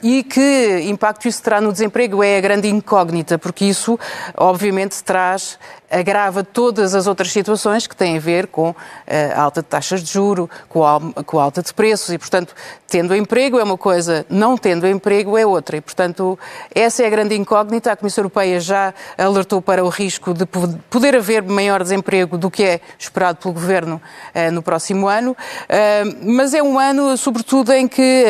[0.02, 3.98] e que impacto isso terá no desemprego é a grande incógnita, porque isso,
[4.36, 5.58] obviamente, traz
[5.90, 8.74] agrava todas as outras situações que têm a ver com
[9.06, 11.00] eh, a alta de taxas de juro, com a,
[11.42, 12.54] alta de preços e, portanto,
[12.88, 15.76] tendo emprego é uma coisa, não tendo emprego é outra.
[15.76, 16.38] E, portanto,
[16.74, 17.92] essa é a grande incógnita.
[17.92, 20.44] A Comissão Europeia já alertou para o risco de
[20.90, 24.00] poder haver maior desemprego do que é esperado pelo Governo
[24.34, 25.32] uh, no próximo ano.
[25.32, 28.24] Uh, mas é um ano, sobretudo, em que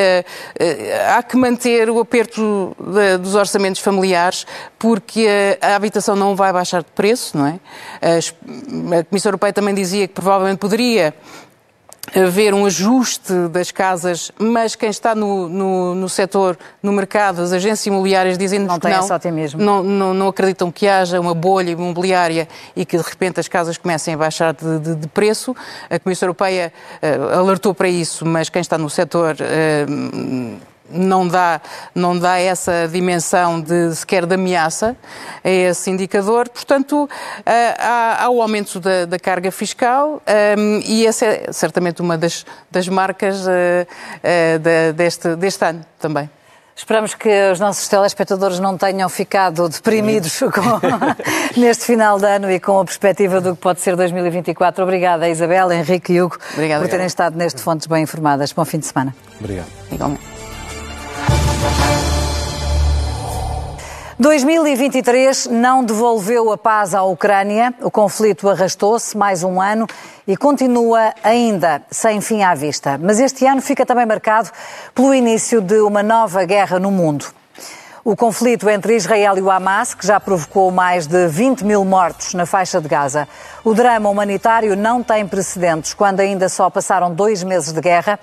[1.14, 2.76] há que manter o aperto
[3.20, 4.46] dos orçamentos familiares,
[4.78, 5.26] porque
[5.60, 7.45] a habitação não vai baixar de preço, não é?
[7.46, 7.58] É?
[8.98, 11.14] A Comissão Europeia também dizia que provavelmente poderia
[12.14, 17.52] haver um ajuste das casas, mas quem está no, no, no setor, no mercado, as
[17.52, 19.08] agências imobiliárias dizem-nos que não,
[19.56, 23.76] não, não, não, acreditam que haja uma bolha imobiliária e que de repente as casas
[23.76, 25.56] comecem a baixar de, de, de preço.
[25.90, 31.60] A Comissão Europeia uh, alertou para isso, mas quem está no setor uh, não dá,
[31.94, 34.96] não dá essa dimensão de sequer de ameaça
[35.42, 36.48] a esse indicador.
[36.48, 37.08] Portanto,
[37.44, 42.00] eh, há, há o aumento da, da carga fiscal um, ehm, e essa é certamente
[42.00, 46.30] uma das, das marcas uh, uh, deste, deste ano também.
[46.76, 50.60] Esperamos que os nossos telespectadores não tenham ficado deprimidos com,
[51.58, 54.84] neste final de ano e com a perspectiva do que pode ser 2024.
[54.84, 58.52] Obrigada, Isabel, Henrique e Hugo, Obrigada, por terem estado neste Fontes Bem Informadas.
[58.52, 59.16] Bom fim de semana.
[59.40, 59.68] Obrigado.
[59.90, 60.35] Igualmente.
[64.18, 67.74] 2023 não devolveu a paz à Ucrânia.
[67.82, 69.86] O conflito arrastou-se mais um ano
[70.26, 72.98] e continua ainda sem fim à vista.
[73.00, 74.50] Mas este ano fica também marcado
[74.94, 77.26] pelo início de uma nova guerra no mundo.
[78.04, 82.34] O conflito entre Israel e o Hamas, que já provocou mais de 20 mil mortos
[82.34, 83.28] na faixa de Gaza.
[83.64, 88.18] O drama humanitário não tem precedentes quando ainda só passaram dois meses de guerra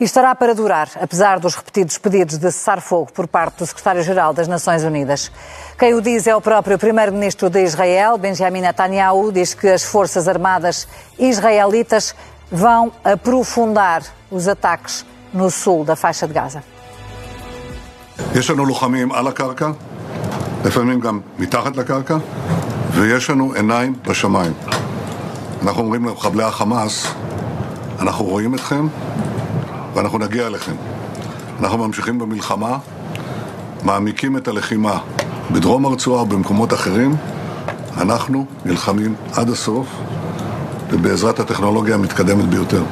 [0.00, 4.46] e estará para durar, apesar dos repetidos pedidos de cessar-fogo por parte do secretário-geral das
[4.46, 5.32] Nações Unidas.
[5.78, 10.28] Quem o diz é o próprio primeiro-ministro de Israel, Benjamin Netanyahu, diz que as forças
[10.28, 10.86] armadas
[11.18, 12.14] israelitas
[12.50, 16.62] vão aprofundar os ataques no sul da faixa de Gaza.
[18.34, 19.70] יש לנו לוחמים על הקרקע,
[20.64, 22.16] לפעמים גם מתחת לקרקע,
[22.90, 24.52] ויש לנו עיניים בשמיים.
[25.62, 27.06] אנחנו אומרים למחבלי החמאס,
[28.00, 28.86] אנחנו רואים אתכם
[29.93, 30.75] ואנחנו נגיע אליכם.
[31.59, 32.77] אנחנו ממשיכים במלחמה,
[33.83, 34.99] מעמיקים את הלחימה
[35.51, 37.15] בדרום הרצועה ובמקומות אחרים.
[37.97, 39.87] אנחנו נלחמים עד הסוף,
[40.91, 42.83] ובעזרת הטכנולוגיה המתקדמת ביותר.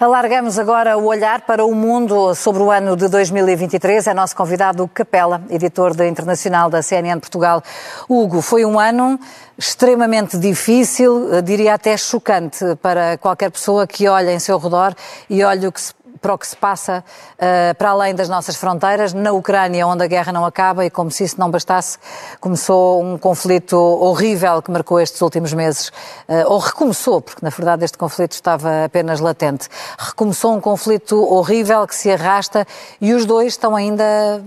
[0.00, 4.06] Alargamos agora o olhar para o mundo sobre o ano de 2023.
[4.06, 7.62] É nosso convidado Capela, editor da Internacional da CNN Portugal.
[8.08, 9.20] Hugo, foi um ano
[9.58, 14.94] extremamente difícil, diria até chocante para qualquer pessoa que olhe em seu redor
[15.28, 17.04] e olhe o que se para o que se passa
[17.34, 21.10] uh, para além das nossas fronteiras, na Ucrânia, onde a guerra não acaba e, como
[21.10, 21.98] se isso não bastasse,
[22.40, 25.88] começou um conflito horrível que marcou estes últimos meses,
[26.28, 29.68] uh, ou recomeçou, porque na verdade este conflito estava apenas latente.
[29.98, 32.66] Recomeçou um conflito horrível que se arrasta
[33.00, 34.42] e os dois estão ainda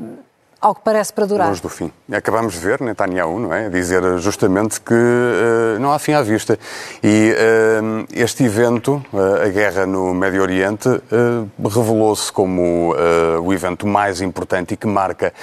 [0.64, 1.50] ao que parece para durar.
[1.50, 1.92] Longe do fim.
[2.10, 3.70] Acabamos de ver Netanyahu, não é?
[3.70, 6.58] Dizer justamente que uh, não há fim à vista.
[7.04, 10.88] E uh, este evento, uh, a guerra no Médio Oriente,
[11.62, 12.94] revelou-se como
[13.44, 15.34] o evento mais importante e que marca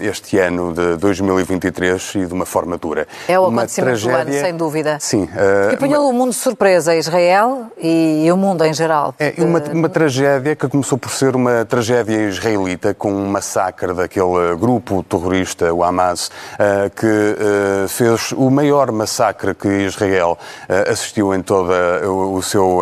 [0.00, 3.06] este ano de 2023 e de uma forma dura.
[3.26, 4.24] É o acontecimento tragédia...
[4.24, 4.98] do ano, sem dúvida.
[5.00, 5.28] Sim.
[5.70, 6.10] e apanhou uma...
[6.10, 9.14] o mundo de surpresa, Israel e, e o mundo em geral.
[9.18, 14.08] É uma, uma tragédia que começou por ser uma tragédia israelita com um massacre da
[14.10, 20.36] aquele grupo terrorista, o Hamas, eh, que eh, fez o maior massacre que Israel
[20.68, 22.80] eh, assistiu em toda o seu,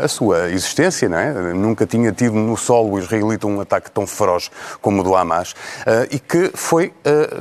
[0.00, 1.32] a sua existência, não é?
[1.52, 5.54] Nunca tinha tido no solo israelita um ataque tão feroz como o do Hamas
[6.10, 6.92] e que foi,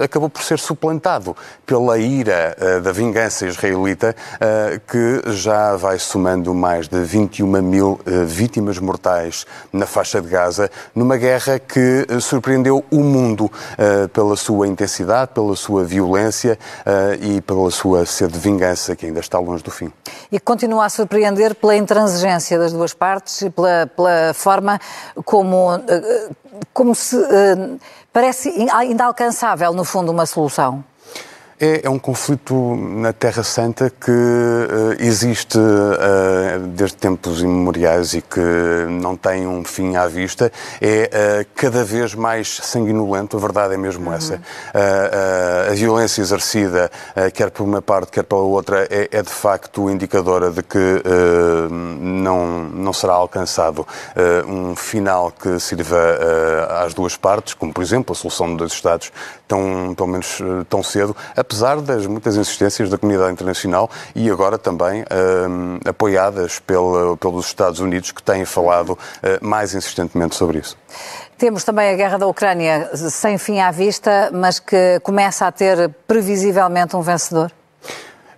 [0.03, 4.15] acabou por ser suplantado pela ira da vingança israelita
[4.87, 11.17] que já vai somando mais de 21 mil vítimas mortais na faixa de Gaza, numa
[11.17, 17.41] guerra que surpreendeu o mundo mundo uh, pela sua intensidade, pela sua violência uh, e
[17.41, 19.91] pela sua sede de vingança, que ainda está longe do fim.
[20.31, 24.79] E continua a surpreender pela intransigência das duas partes e pela, pela forma
[25.25, 26.35] como, uh,
[26.73, 27.17] como se
[28.11, 30.83] parece ainda alcançável, no fundo, uma solução.
[31.61, 38.21] É, é um conflito na Terra Santa que uh, existe uh, desde tempos imemoriais e
[38.21, 38.39] que
[38.89, 40.49] não tem um fim à vista.
[40.81, 44.15] É uh, cada vez mais sanguinolento, a verdade é mesmo uhum.
[44.15, 44.41] essa.
[45.69, 46.89] a violência exercida,
[47.33, 51.03] quer por uma parte, quer pela outra, é, é de facto indicadora de que
[51.99, 53.85] não, não será alcançado
[54.47, 55.97] um final que sirva
[56.85, 59.11] às duas partes, como por exemplo a solução dos Estados,
[59.47, 61.15] tão, pelo menos tão cedo
[61.49, 67.79] apesar das muitas insistências da comunidade internacional e agora também uh, apoiadas pelo, pelos Estados
[67.79, 68.97] Unidos, que têm falado uh,
[69.41, 70.77] mais insistentemente sobre isso.
[71.39, 75.89] Temos também a guerra da Ucrânia sem fim à vista, mas que começa a ter
[76.07, 77.51] previsivelmente um vencedor?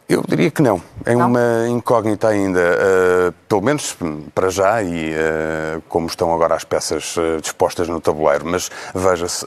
[0.07, 0.81] Eu diria que não.
[1.05, 1.27] É não?
[1.27, 3.97] uma incógnita ainda, uh, pelo menos
[4.33, 8.45] para já, e uh, como estão agora as peças uh, dispostas no tabuleiro.
[8.45, 9.45] Mas veja-se,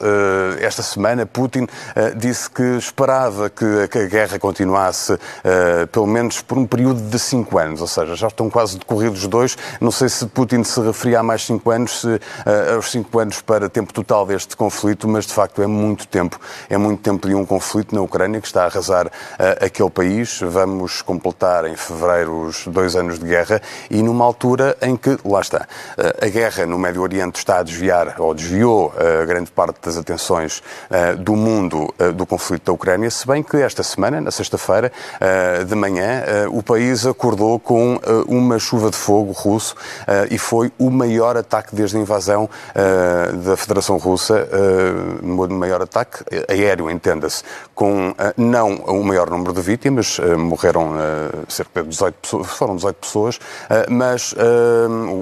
[0.59, 1.67] esta semana Putin
[2.15, 5.17] disse que esperava que, que a guerra continuasse
[5.91, 9.57] pelo menos por um período de cinco anos, ou seja, já estão quase decorridos dois.
[9.79, 12.19] Não sei se Putin se referia a mais cinco anos, se,
[12.73, 16.39] aos cinco anos para tempo total deste conflito, mas de facto é muito tempo.
[16.69, 19.11] É muito tempo de um conflito na Ucrânia que está a arrasar
[19.61, 24.95] aquele país vamos completar em fevereiro os dois anos de guerra e numa altura em
[24.95, 25.67] que, lá está,
[26.21, 30.63] a guerra no Médio Oriente está a desviar, ou desviou, a grande parte das atenções
[31.19, 34.91] do mundo do conflito da Ucrânia, se bem que esta semana, na sexta-feira
[35.67, 39.75] de manhã, o país acordou com uma chuva de fogo russo
[40.31, 42.49] e foi o maior ataque desde a invasão
[43.43, 44.47] da Federação Russa,
[45.21, 50.93] o maior ataque aéreo, entenda-se, com não o maior número de vítimas, morreram
[51.47, 53.39] cerca de 18 pessoas, foram 18 pessoas,
[53.89, 54.33] mas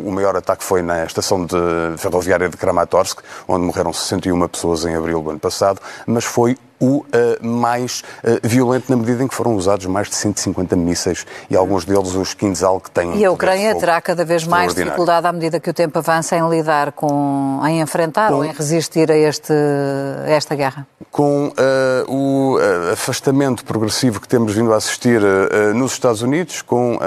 [0.05, 1.55] o maior ataque foi na estação de
[1.97, 6.97] ferroviária de Kramatorsk, onde morreram 61 pessoas em abril do ano passado, mas foi o
[6.97, 7.05] uh,
[7.47, 11.85] mais uh, violento na medida em que foram usados mais de 150 mísseis e alguns
[11.85, 13.17] deles os Kinzhal que têm...
[13.17, 16.49] E a Ucrânia terá cada vez mais dificuldade à medida que o tempo avança em
[16.49, 20.85] lidar com, em enfrentar com, ou em resistir a, este, a esta guerra?
[21.09, 21.53] Com uh,
[22.11, 22.57] o
[22.91, 25.21] afastamento progressivo que temos vindo a assistir
[25.73, 26.97] nos Estados Unidos, com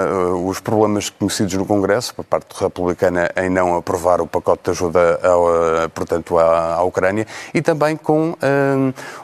[0.45, 5.19] os problemas conhecidos no Congresso, por parte republicana em não aprovar o pacote de ajuda,
[5.23, 8.35] ao, portanto, à, à, Ucrânia, e também com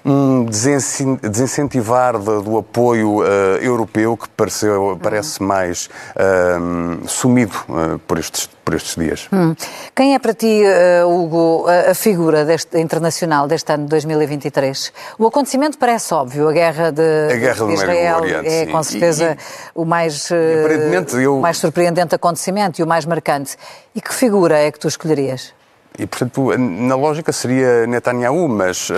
[0.06, 3.23] um desincentivar do, apoio uh,
[3.62, 9.27] europeu que pareceu, parece mais uh, sumido uh, por estes por estes dias.
[9.34, 9.53] Hum.
[9.93, 10.62] Quem é para ti,
[11.06, 14.93] Hugo, a figura deste, internacional deste ano de 2023?
[15.19, 18.71] O acontecimento parece óbvio, a guerra de, a guerra de Israel Oriente, é sim.
[18.71, 19.38] com certeza e, e,
[19.75, 21.41] o mais, eu...
[21.41, 23.58] mais surpreendente acontecimento e o mais marcante.
[23.93, 25.53] E que figura é que tu escolherias?
[25.97, 28.93] E, portanto, na lógica seria Netanyahu, mas uh,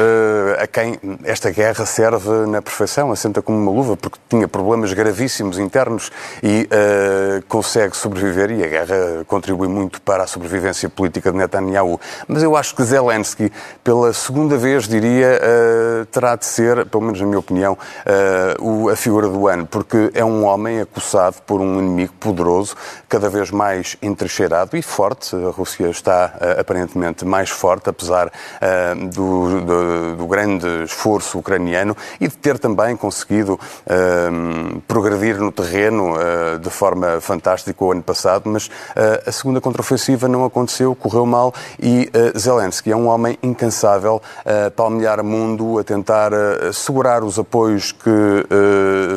[0.61, 5.59] a quem esta guerra serve na perfeição, assenta como uma luva, porque tinha problemas gravíssimos
[5.59, 6.09] internos
[6.41, 11.99] e uh, consegue sobreviver, e a guerra contribui muito para a sobrevivência política de Netanyahu.
[12.29, 13.51] Mas eu acho que Zelensky,
[13.83, 17.77] pela segunda vez, diria, uh, terá de ser, pelo menos na minha opinião,
[18.59, 22.75] o, a figura do ano, porque é um homem acossado por um inimigo poderoso,
[23.09, 25.35] cada vez mais entrecheirado e forte.
[25.35, 31.95] A Rússia está aparentemente aparentemente mais forte, apesar uh, do, do, do, grande esforço ucraniano
[32.19, 38.03] e de ter também conseguido uh, progredir no terreno uh, de forma fantástica o ano
[38.03, 38.69] passado, mas
[39.25, 45.23] a segunda contraofensiva não aconteceu, correu mal e Zelensky é um homem incansável a palmilhar
[45.23, 46.31] mundo, a tentar
[46.73, 48.09] segurar os apoios que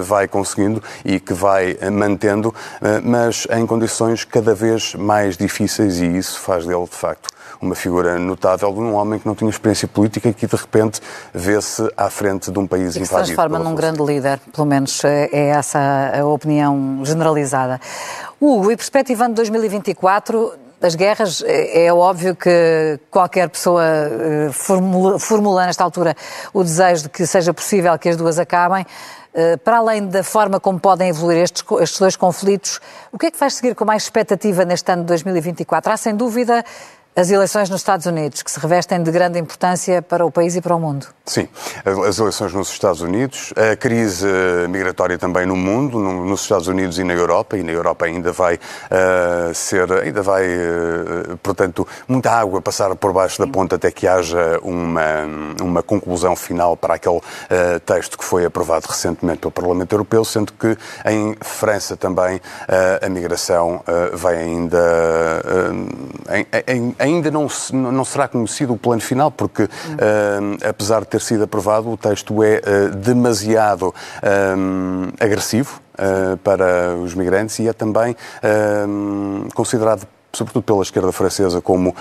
[0.03, 2.55] vai conseguindo e que vai mantendo,
[3.03, 7.29] mas em condições cada vez mais difíceis e isso faz dele, de facto,
[7.61, 11.01] uma figura notável de um homem que não tinha experiência política e que de repente
[11.33, 13.29] vê-se à frente de um país e que invadido.
[13.29, 15.79] se transforma num grande líder, pelo menos é, é essa
[16.19, 17.81] a opinião generalizada.
[18.41, 25.67] Hugo, e perspectivando 2024, das guerras, é, é óbvio que qualquer pessoa eh, formula, formula
[25.67, 26.15] nesta altura
[26.55, 28.87] o desejo de que seja possível que as duas acabem.
[29.35, 32.81] Eh, para além da forma como podem evoluir estes, estes dois conflitos,
[33.13, 35.93] o que é que vais seguir com mais expectativa neste ano de 2024?
[35.93, 36.65] Há, sem dúvida,
[37.19, 40.61] as eleições nos Estados Unidos, que se revestem de grande importância para o país e
[40.61, 41.05] para o mundo.
[41.27, 41.49] Sim,
[41.85, 44.25] as eleições nos Estados Unidos, a crise
[44.69, 48.55] migratória também no mundo, nos Estados Unidos e na Europa, e na Europa ainda vai
[48.55, 54.07] uh, ser, ainda vai, uh, portanto, muita água passar por baixo da ponta até que
[54.07, 55.27] haja uma,
[55.61, 57.21] uma conclusão final para aquele uh,
[57.85, 62.41] texto que foi aprovado recentemente pelo Parlamento Europeu, sendo que em França também
[63.03, 64.79] a migração vai ainda
[66.69, 69.69] em, em ainda não, não será conhecido o plano final, porque, uh,
[70.69, 75.81] apesar de ter sido aprovado, o texto é uh, demasiado uh, agressivo
[76.45, 78.15] para os migrantes e é também
[79.53, 81.95] considerado sobretudo pela esquerda francesa, como uh,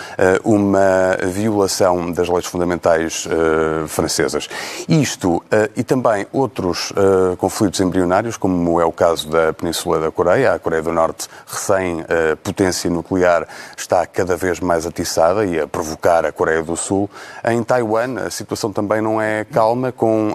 [0.44, 4.50] uma violação das leis fundamentais uh, francesas.
[4.88, 5.44] Isto uh,
[5.76, 6.92] e também outros
[7.38, 12.90] conflitos embrionários, como é o caso da Península da Coreia, a Coreia do Norte, recém-potência
[12.90, 17.10] nuclear, está cada vez mais atiçada e a provocar a Coreia do Sul.
[17.46, 20.34] Em Taiwan, a situação também não é calma, com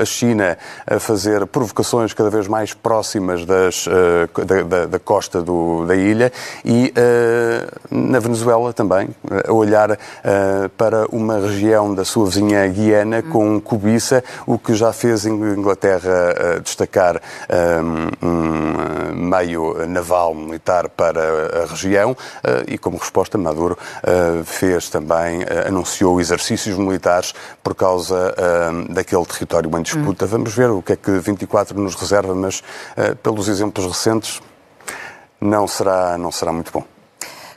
[0.00, 3.86] a China a fazer provocações cada vez mais próximas das,
[4.46, 6.32] da, da, da, costa do, da ilha
[6.64, 9.08] e uh, na Venezuela também,
[9.46, 9.96] a olhar uh,
[10.76, 16.60] para uma região da sua vizinha Guiana com cobiça, o que já fez Inglaterra uh,
[16.60, 17.20] destacar
[18.22, 22.16] um, meio naval militar para a região
[22.66, 23.76] e como resposta Maduro
[24.44, 28.34] fez também, anunciou exercícios militares por causa
[28.88, 30.24] daquele território em disputa.
[30.24, 30.28] Hum.
[30.28, 32.62] Vamos ver o que é que 24 nos reserva, mas
[33.22, 34.40] pelos exemplos recentes
[35.40, 36.84] não será, não será muito bom.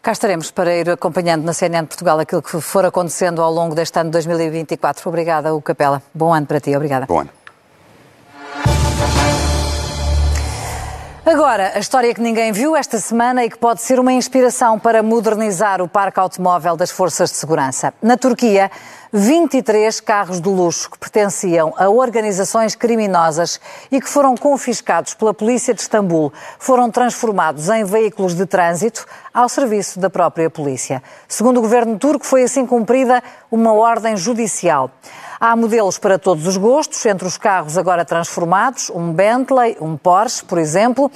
[0.01, 3.99] Cá estaremos para ir acompanhando na CNN Portugal aquilo que for acontecendo ao longo deste
[3.99, 5.07] ano de 2024.
[5.07, 6.01] Obrigada, o Capela.
[6.13, 6.75] Bom ano para ti.
[6.75, 7.05] Obrigada.
[7.05, 7.29] Bom ano.
[11.23, 15.03] Agora, a história que ninguém viu esta semana e que pode ser uma inspiração para
[15.03, 17.93] modernizar o parque automóvel das forças de segurança.
[18.01, 18.71] Na Turquia,
[19.13, 23.59] 23 carros de luxo que pertenciam a organizações criminosas
[23.91, 29.49] e que foram confiscados pela polícia de Istambul foram transformados em veículos de trânsito ao
[29.49, 31.03] serviço da própria polícia.
[31.27, 33.21] Segundo o governo turco, foi assim cumprida
[33.51, 34.89] uma ordem judicial.
[35.37, 40.45] Há modelos para todos os gostos, entre os carros agora transformados, um Bentley, um Porsche,
[40.45, 41.11] por exemplo.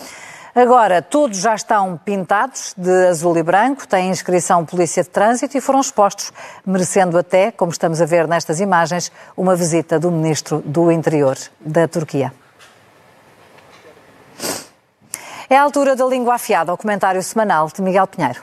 [0.55, 5.59] Agora, todos já estão pintados de azul e branco, têm inscrição Polícia de Trânsito e
[5.59, 6.31] foram expostos,
[6.65, 11.89] merecendo até, como estamos a ver nestas imagens, uma visita do Ministro do Interior da
[11.89, 12.33] Turquia.
[15.49, 18.41] É a altura da língua afiada, ao comentário semanal de Miguel Pinheiro.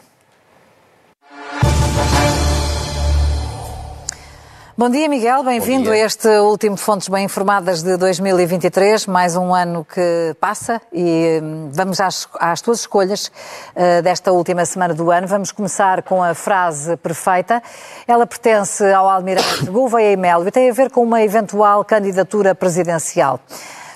[4.82, 5.44] Bom dia, Miguel.
[5.44, 9.06] Bem-vindo a este último Fontes Bem Informadas de 2023.
[9.06, 14.66] Mais um ano que passa e hum, vamos às, às tuas escolhas uh, desta última
[14.66, 15.28] semana do ano.
[15.28, 17.62] Vamos começar com a frase perfeita.
[18.08, 22.52] Ela pertence ao almirante Gouveia e Melo e tem a ver com uma eventual candidatura
[22.52, 23.38] presidencial.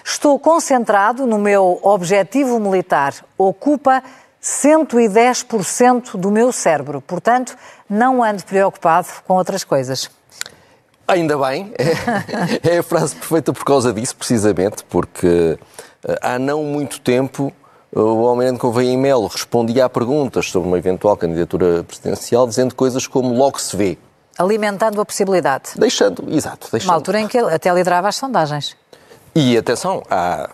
[0.05, 3.13] Estou concentrado no meu objetivo militar.
[3.37, 4.05] Ocupa
[4.41, 7.01] 110% do meu cérebro.
[7.01, 7.57] Portanto,
[7.91, 10.09] não ando preocupado com outras coisas.
[11.09, 15.57] Ainda bem, é, é, a frase perfeita por causa disso, precisamente, porque
[16.05, 17.53] eh, há não muito tempo
[17.93, 23.07] o Almirante Gouveia em Melo respondia a perguntas sobre uma eventual candidatura presidencial, dizendo coisas
[23.07, 23.99] como logo se vê.
[24.37, 25.71] Alimentando a possibilidade.
[25.77, 26.69] Deixando, exato.
[26.71, 26.91] Deixando.
[26.91, 28.77] Uma altura em que ele até liderava as sondagens.
[29.35, 30.51] E atenção, há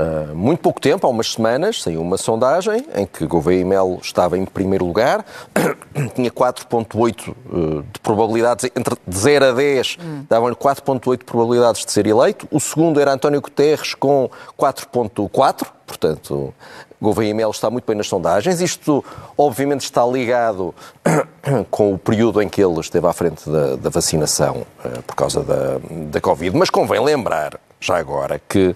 [0.00, 3.98] Uh, muito pouco tempo, há umas semanas, saiu uma sondagem em que Gouveia e Melo
[4.00, 5.26] estava em primeiro lugar,
[6.14, 10.24] tinha 4.8 uh, de probabilidades, entre de 0 a 10, hum.
[10.26, 12.48] davam-lhe 4.8 probabilidades de ser eleito.
[12.50, 16.54] O segundo era António Guterres com 4.4, portanto,
[16.98, 18.60] Gouveia e Melo está muito bem nas sondagens.
[18.62, 19.04] Isto,
[19.36, 20.74] obviamente, está ligado
[21.70, 25.42] com o período em que ele esteve à frente da, da vacinação uh, por causa
[25.42, 25.78] da,
[26.10, 26.56] da Covid.
[26.56, 28.74] Mas convém lembrar, já agora, que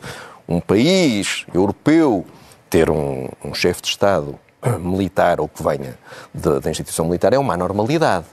[0.49, 2.25] um país europeu
[2.69, 4.39] ter um, um chefe de Estado
[4.81, 5.99] militar ou que venha
[6.33, 8.27] da instituição militar é uma anormalidade.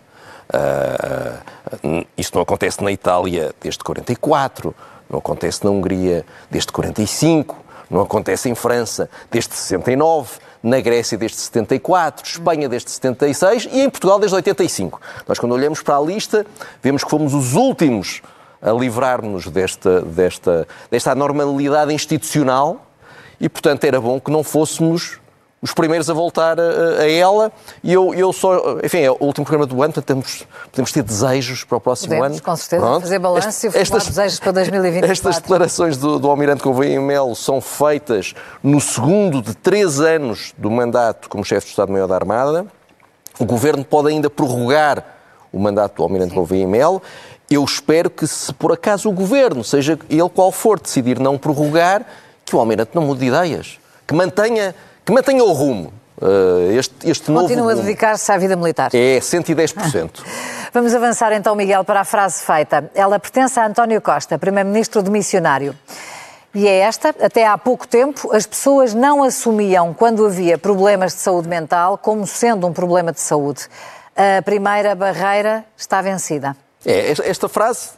[0.54, 4.76] Uh, uh, isto não acontece na Itália desde 44,
[5.10, 7.56] não acontece na Hungria desde 45,
[7.90, 13.90] não acontece em França desde 69, na Grécia desde 74, Espanha desde 76 e em
[13.90, 15.02] Portugal desde 85.
[15.28, 16.46] Nós, quando olhamos para a lista,
[16.82, 18.22] vemos que fomos os últimos
[18.62, 22.86] a livrar-nos desta, desta, desta anormalidade institucional
[23.40, 25.20] e, portanto, era bom que não fôssemos
[25.62, 27.52] os primeiros a voltar a, a, ela.
[27.84, 28.80] E eu, eu só.
[28.84, 32.16] Enfim, é o último programa do ano, portanto, temos, podemos ter desejos para o próximo
[32.16, 32.42] podemos, ano.
[32.44, 33.02] com certeza, Pronto.
[33.02, 35.12] fazer balanço este, e estas, desejos para 2024.
[35.12, 38.34] Estas declarações do, do Almirante Gouveia Melo são feitas
[38.64, 42.66] no segundo de três anos do mandato como chefe de Estado-Maior da Armada.
[43.40, 45.06] O governo pode ainda prorrogar
[45.52, 47.02] o mandato do Almirante Gouveia Melo
[47.56, 52.06] eu espero que, se por acaso o governo, seja ele qual for, decidir não prorrogar,
[52.46, 54.76] que o Almirante não mude de ideias, que mantenha,
[55.06, 55.94] que mantenha o rumo.
[56.22, 57.48] Uh, este, este Continua novo.
[57.48, 58.92] Continua a dedicar-se à vida militar.
[58.94, 60.10] É 110%.
[60.72, 62.90] Vamos avançar então, Miguel, para a frase feita.
[62.94, 65.76] Ela pertence a António Costa, Primeiro-Ministro de Missionário.
[66.54, 71.20] E é esta, até há pouco tempo, as pessoas não assumiam, quando havia problemas de
[71.20, 73.68] saúde mental, como sendo um problema de saúde.
[74.16, 76.56] A primeira barreira está vencida.
[76.86, 77.92] É, esta frase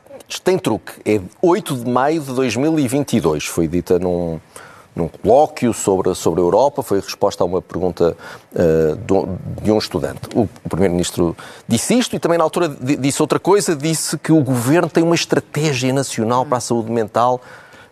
[0.44, 0.94] tem truque.
[1.06, 3.46] É 8 de maio de 2022.
[3.46, 4.40] Foi dita num,
[4.96, 8.16] num colóquio sobre, sobre a Europa, foi resposta a uma pergunta
[8.54, 10.22] uh, de um estudante.
[10.36, 11.36] O, o Primeiro-Ministro
[11.68, 15.16] disse isto e também na altura disse outra coisa, disse que o Governo tem uma
[15.16, 17.42] estratégia nacional para a saúde mental.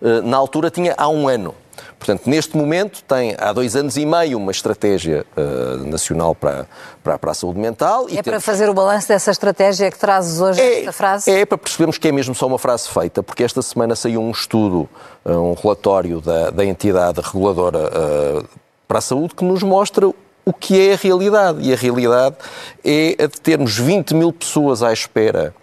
[0.02, 1.56] Uh, na altura tinha há um ano.
[1.98, 6.68] Portanto, neste momento, tem há dois anos e meio uma estratégia uh, nacional para,
[7.04, 8.08] para, para, a saúde mental.
[8.10, 11.32] é para fazer o balanço dessa estratégia que trazes hoje é, esta frase?
[11.32, 14.32] É para percebermos que é mesmo só uma frase feita, porque esta semana saiu um
[14.32, 14.90] estudo,
[15.24, 18.48] uh, um relatório da, da entidade reguladora uh,
[18.88, 21.62] para a saúde que nos mostra o que é a realidade.
[21.62, 22.36] E a realidade
[22.84, 25.54] é a de termos 20 mil pessoas à espera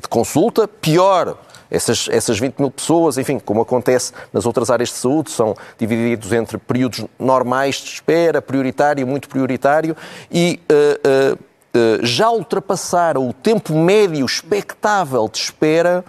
[0.00, 1.36] de consulta, pior
[1.74, 6.32] essas, essas 20 mil pessoas, enfim, como acontece nas outras áreas de saúde, são divididos
[6.32, 9.96] entre períodos normais de espera, prioritário, muito prioritário,
[10.30, 11.38] e uh, uh,
[12.02, 16.04] já ultrapassaram o tempo médio expectável de espera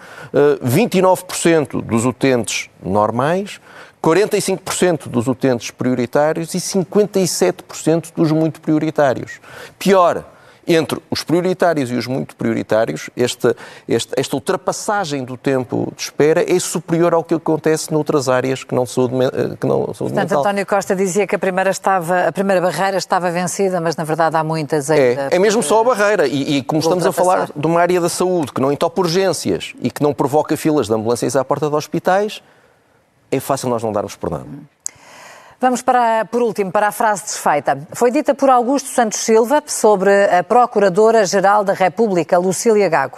[0.64, 3.60] 29% dos utentes normais,
[4.04, 9.40] 45% dos utentes prioritários e 57% dos muito prioritários.
[9.80, 10.24] Pior,
[10.68, 13.56] entre os prioritários e os muito prioritários, esta,
[13.88, 18.74] esta, esta ultrapassagem do tempo de espera é superior ao que acontece noutras áreas que
[18.74, 20.40] não são eh, que não Portanto, mental.
[20.40, 24.36] António Costa dizia que a primeira, estava, a primeira barreira estava vencida, mas na verdade
[24.36, 25.30] há muitas ainda.
[25.32, 26.28] É, é mesmo só a barreira.
[26.28, 29.74] E, e como estamos a falar de uma área da saúde que não entope urgências
[29.82, 32.42] e que não provoca filas de ambulâncias à porta de hospitais,
[33.32, 34.46] é fácil nós não darmos por nada.
[35.66, 37.88] Vamos para, por último, para a frase desfeita.
[37.92, 43.18] Foi dita por Augusto Santos Silva sobre a Procuradora-Geral da República, Lucília Gago.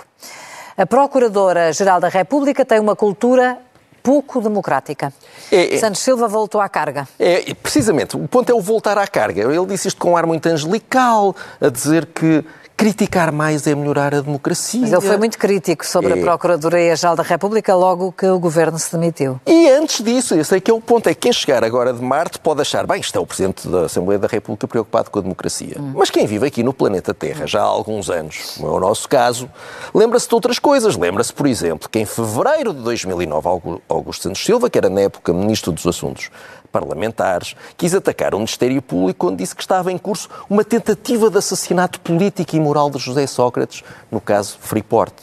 [0.77, 3.57] A Procuradora-Geral da República tem uma cultura
[4.01, 5.11] pouco democrática.
[5.51, 5.77] É, é.
[5.77, 7.05] Santos Silva voltou à carga.
[7.19, 9.41] É, precisamente, o ponto é o voltar à carga.
[9.41, 12.45] Ele disse isto com um ar muito angelical, a dizer que
[12.78, 14.80] criticar mais é melhorar a democracia.
[14.82, 16.19] Mas ele foi muito crítico sobre É.
[16.19, 19.41] a Procuradoria-Geral da República logo que o governo se demitiu.
[19.47, 22.01] E antes disso, esse é que é o ponto, é que quem chegar agora de
[22.01, 25.21] Marte pode achar, bem, isto é o Presidente da Assembleia da República preocupado com a
[25.23, 25.75] democracia.
[25.95, 29.09] Mas quem vive aqui no planeta Terra já há alguns anos, como é o nosso
[29.09, 29.49] caso,
[29.93, 30.95] lembra-se de outras coisas.
[30.95, 35.01] Lembra-se, por exemplo, que em fevereiro de 2009, Augu- Augusto Santos Silva, que era na
[35.01, 36.30] época Ministro dos Assuntos
[36.72, 41.38] Parlamentares, quis atacar o Ministério Público quando disse que estava em curso uma tentativa de
[41.38, 45.13] assassinato político e moral de José Sócrates, no caso Freeport.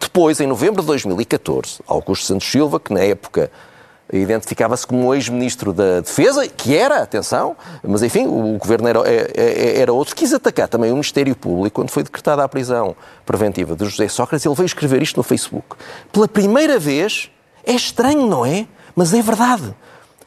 [0.00, 3.50] Depois, em novembro de 2014, Augusto Santos Silva, que na época
[4.10, 9.80] identificava-se como ex-ministro da Defesa, que era, atenção, mas enfim, o governo era, é- é-
[9.80, 13.84] era outro, quis atacar também o Ministério Público quando foi decretada a prisão preventiva de
[13.84, 14.46] José Sócrates.
[14.46, 15.76] Ele veio escrever isto no Facebook.
[16.10, 17.30] Pela primeira vez,
[17.66, 18.66] é estranho, não é?
[18.96, 19.74] Mas é verdade.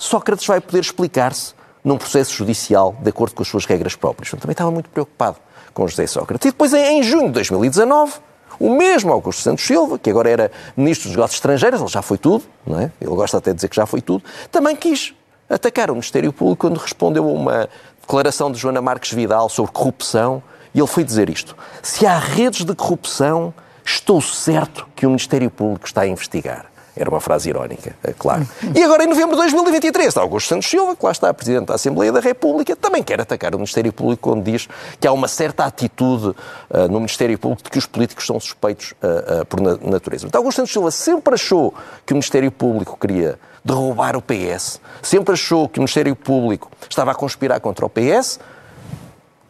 [0.01, 4.29] Sócrates vai poder explicar-se num processo judicial de acordo com as suas regras próprias.
[4.29, 5.37] Portanto, também estava muito preocupado
[5.75, 6.47] com José Sócrates.
[6.47, 8.13] E depois, em junho de 2019,
[8.59, 12.17] o mesmo Augusto Santos Silva, que agora era Ministro dos Negócios Estrangeiros, ele já foi
[12.17, 12.91] tudo, não é?
[12.99, 15.13] Ele gosta até de dizer que já foi tudo, também quis
[15.47, 17.69] atacar o Ministério Público quando respondeu a uma
[18.01, 20.41] declaração de Joana Marques Vidal sobre corrupção,
[20.73, 23.53] e ele foi dizer isto: se há redes de corrupção,
[23.85, 26.70] estou certo que o Ministério Público está a investigar.
[27.01, 28.47] Era uma frase irónica, é claro.
[28.75, 32.11] E agora, em novembro de 2023, Augusto Santos Silva, que lá está Presidente da Assembleia
[32.11, 36.35] da República, também quer atacar o Ministério Público quando diz que há uma certa atitude
[36.69, 40.27] ah, no Ministério Público de que os políticos são suspeitos ah, ah, por na- natureza.
[40.27, 41.73] Então, Augusto Santos Silva sempre achou
[42.05, 47.11] que o Ministério Público queria derrubar o PS, sempre achou que o Ministério Público estava
[47.11, 48.39] a conspirar contra o PS,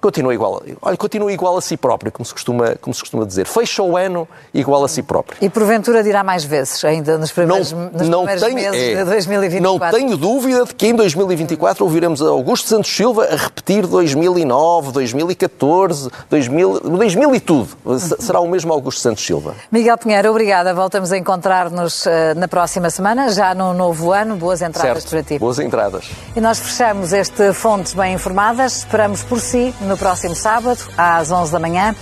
[0.01, 3.45] Continua igual, olha, continua igual a si próprio, como se costuma, como se costuma dizer.
[3.45, 5.37] Fecha o ano igual a si próprio.
[5.39, 9.61] E porventura dirá mais vezes, ainda nos primeiros, nos primeiros meses é, de 2024.
[9.61, 16.09] não tenho dúvida de que em 2024 ouviremos Augusto Santos Silva a repetir 2009, 2014,
[16.29, 17.69] 2000, 2000 e tudo.
[17.99, 19.55] Se- Será o mesmo Augusto Santos Silva.
[19.71, 20.73] Miguel Pinheiro, obrigada.
[20.73, 24.35] Voltamos a encontrar-nos eh, na próxima semana, já no novo ano.
[24.35, 25.09] Boas entradas certo?
[25.11, 25.37] para ti.
[25.39, 26.05] Boas entradas.
[26.35, 28.77] E nós fechamos este Fontes Bem Informadas.
[28.79, 31.93] Esperamos por si no próximo sábado, às 11 da manhã.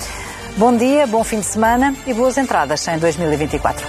[0.55, 3.83] Bom dia, bom fim de semana e boas entradas em 2024.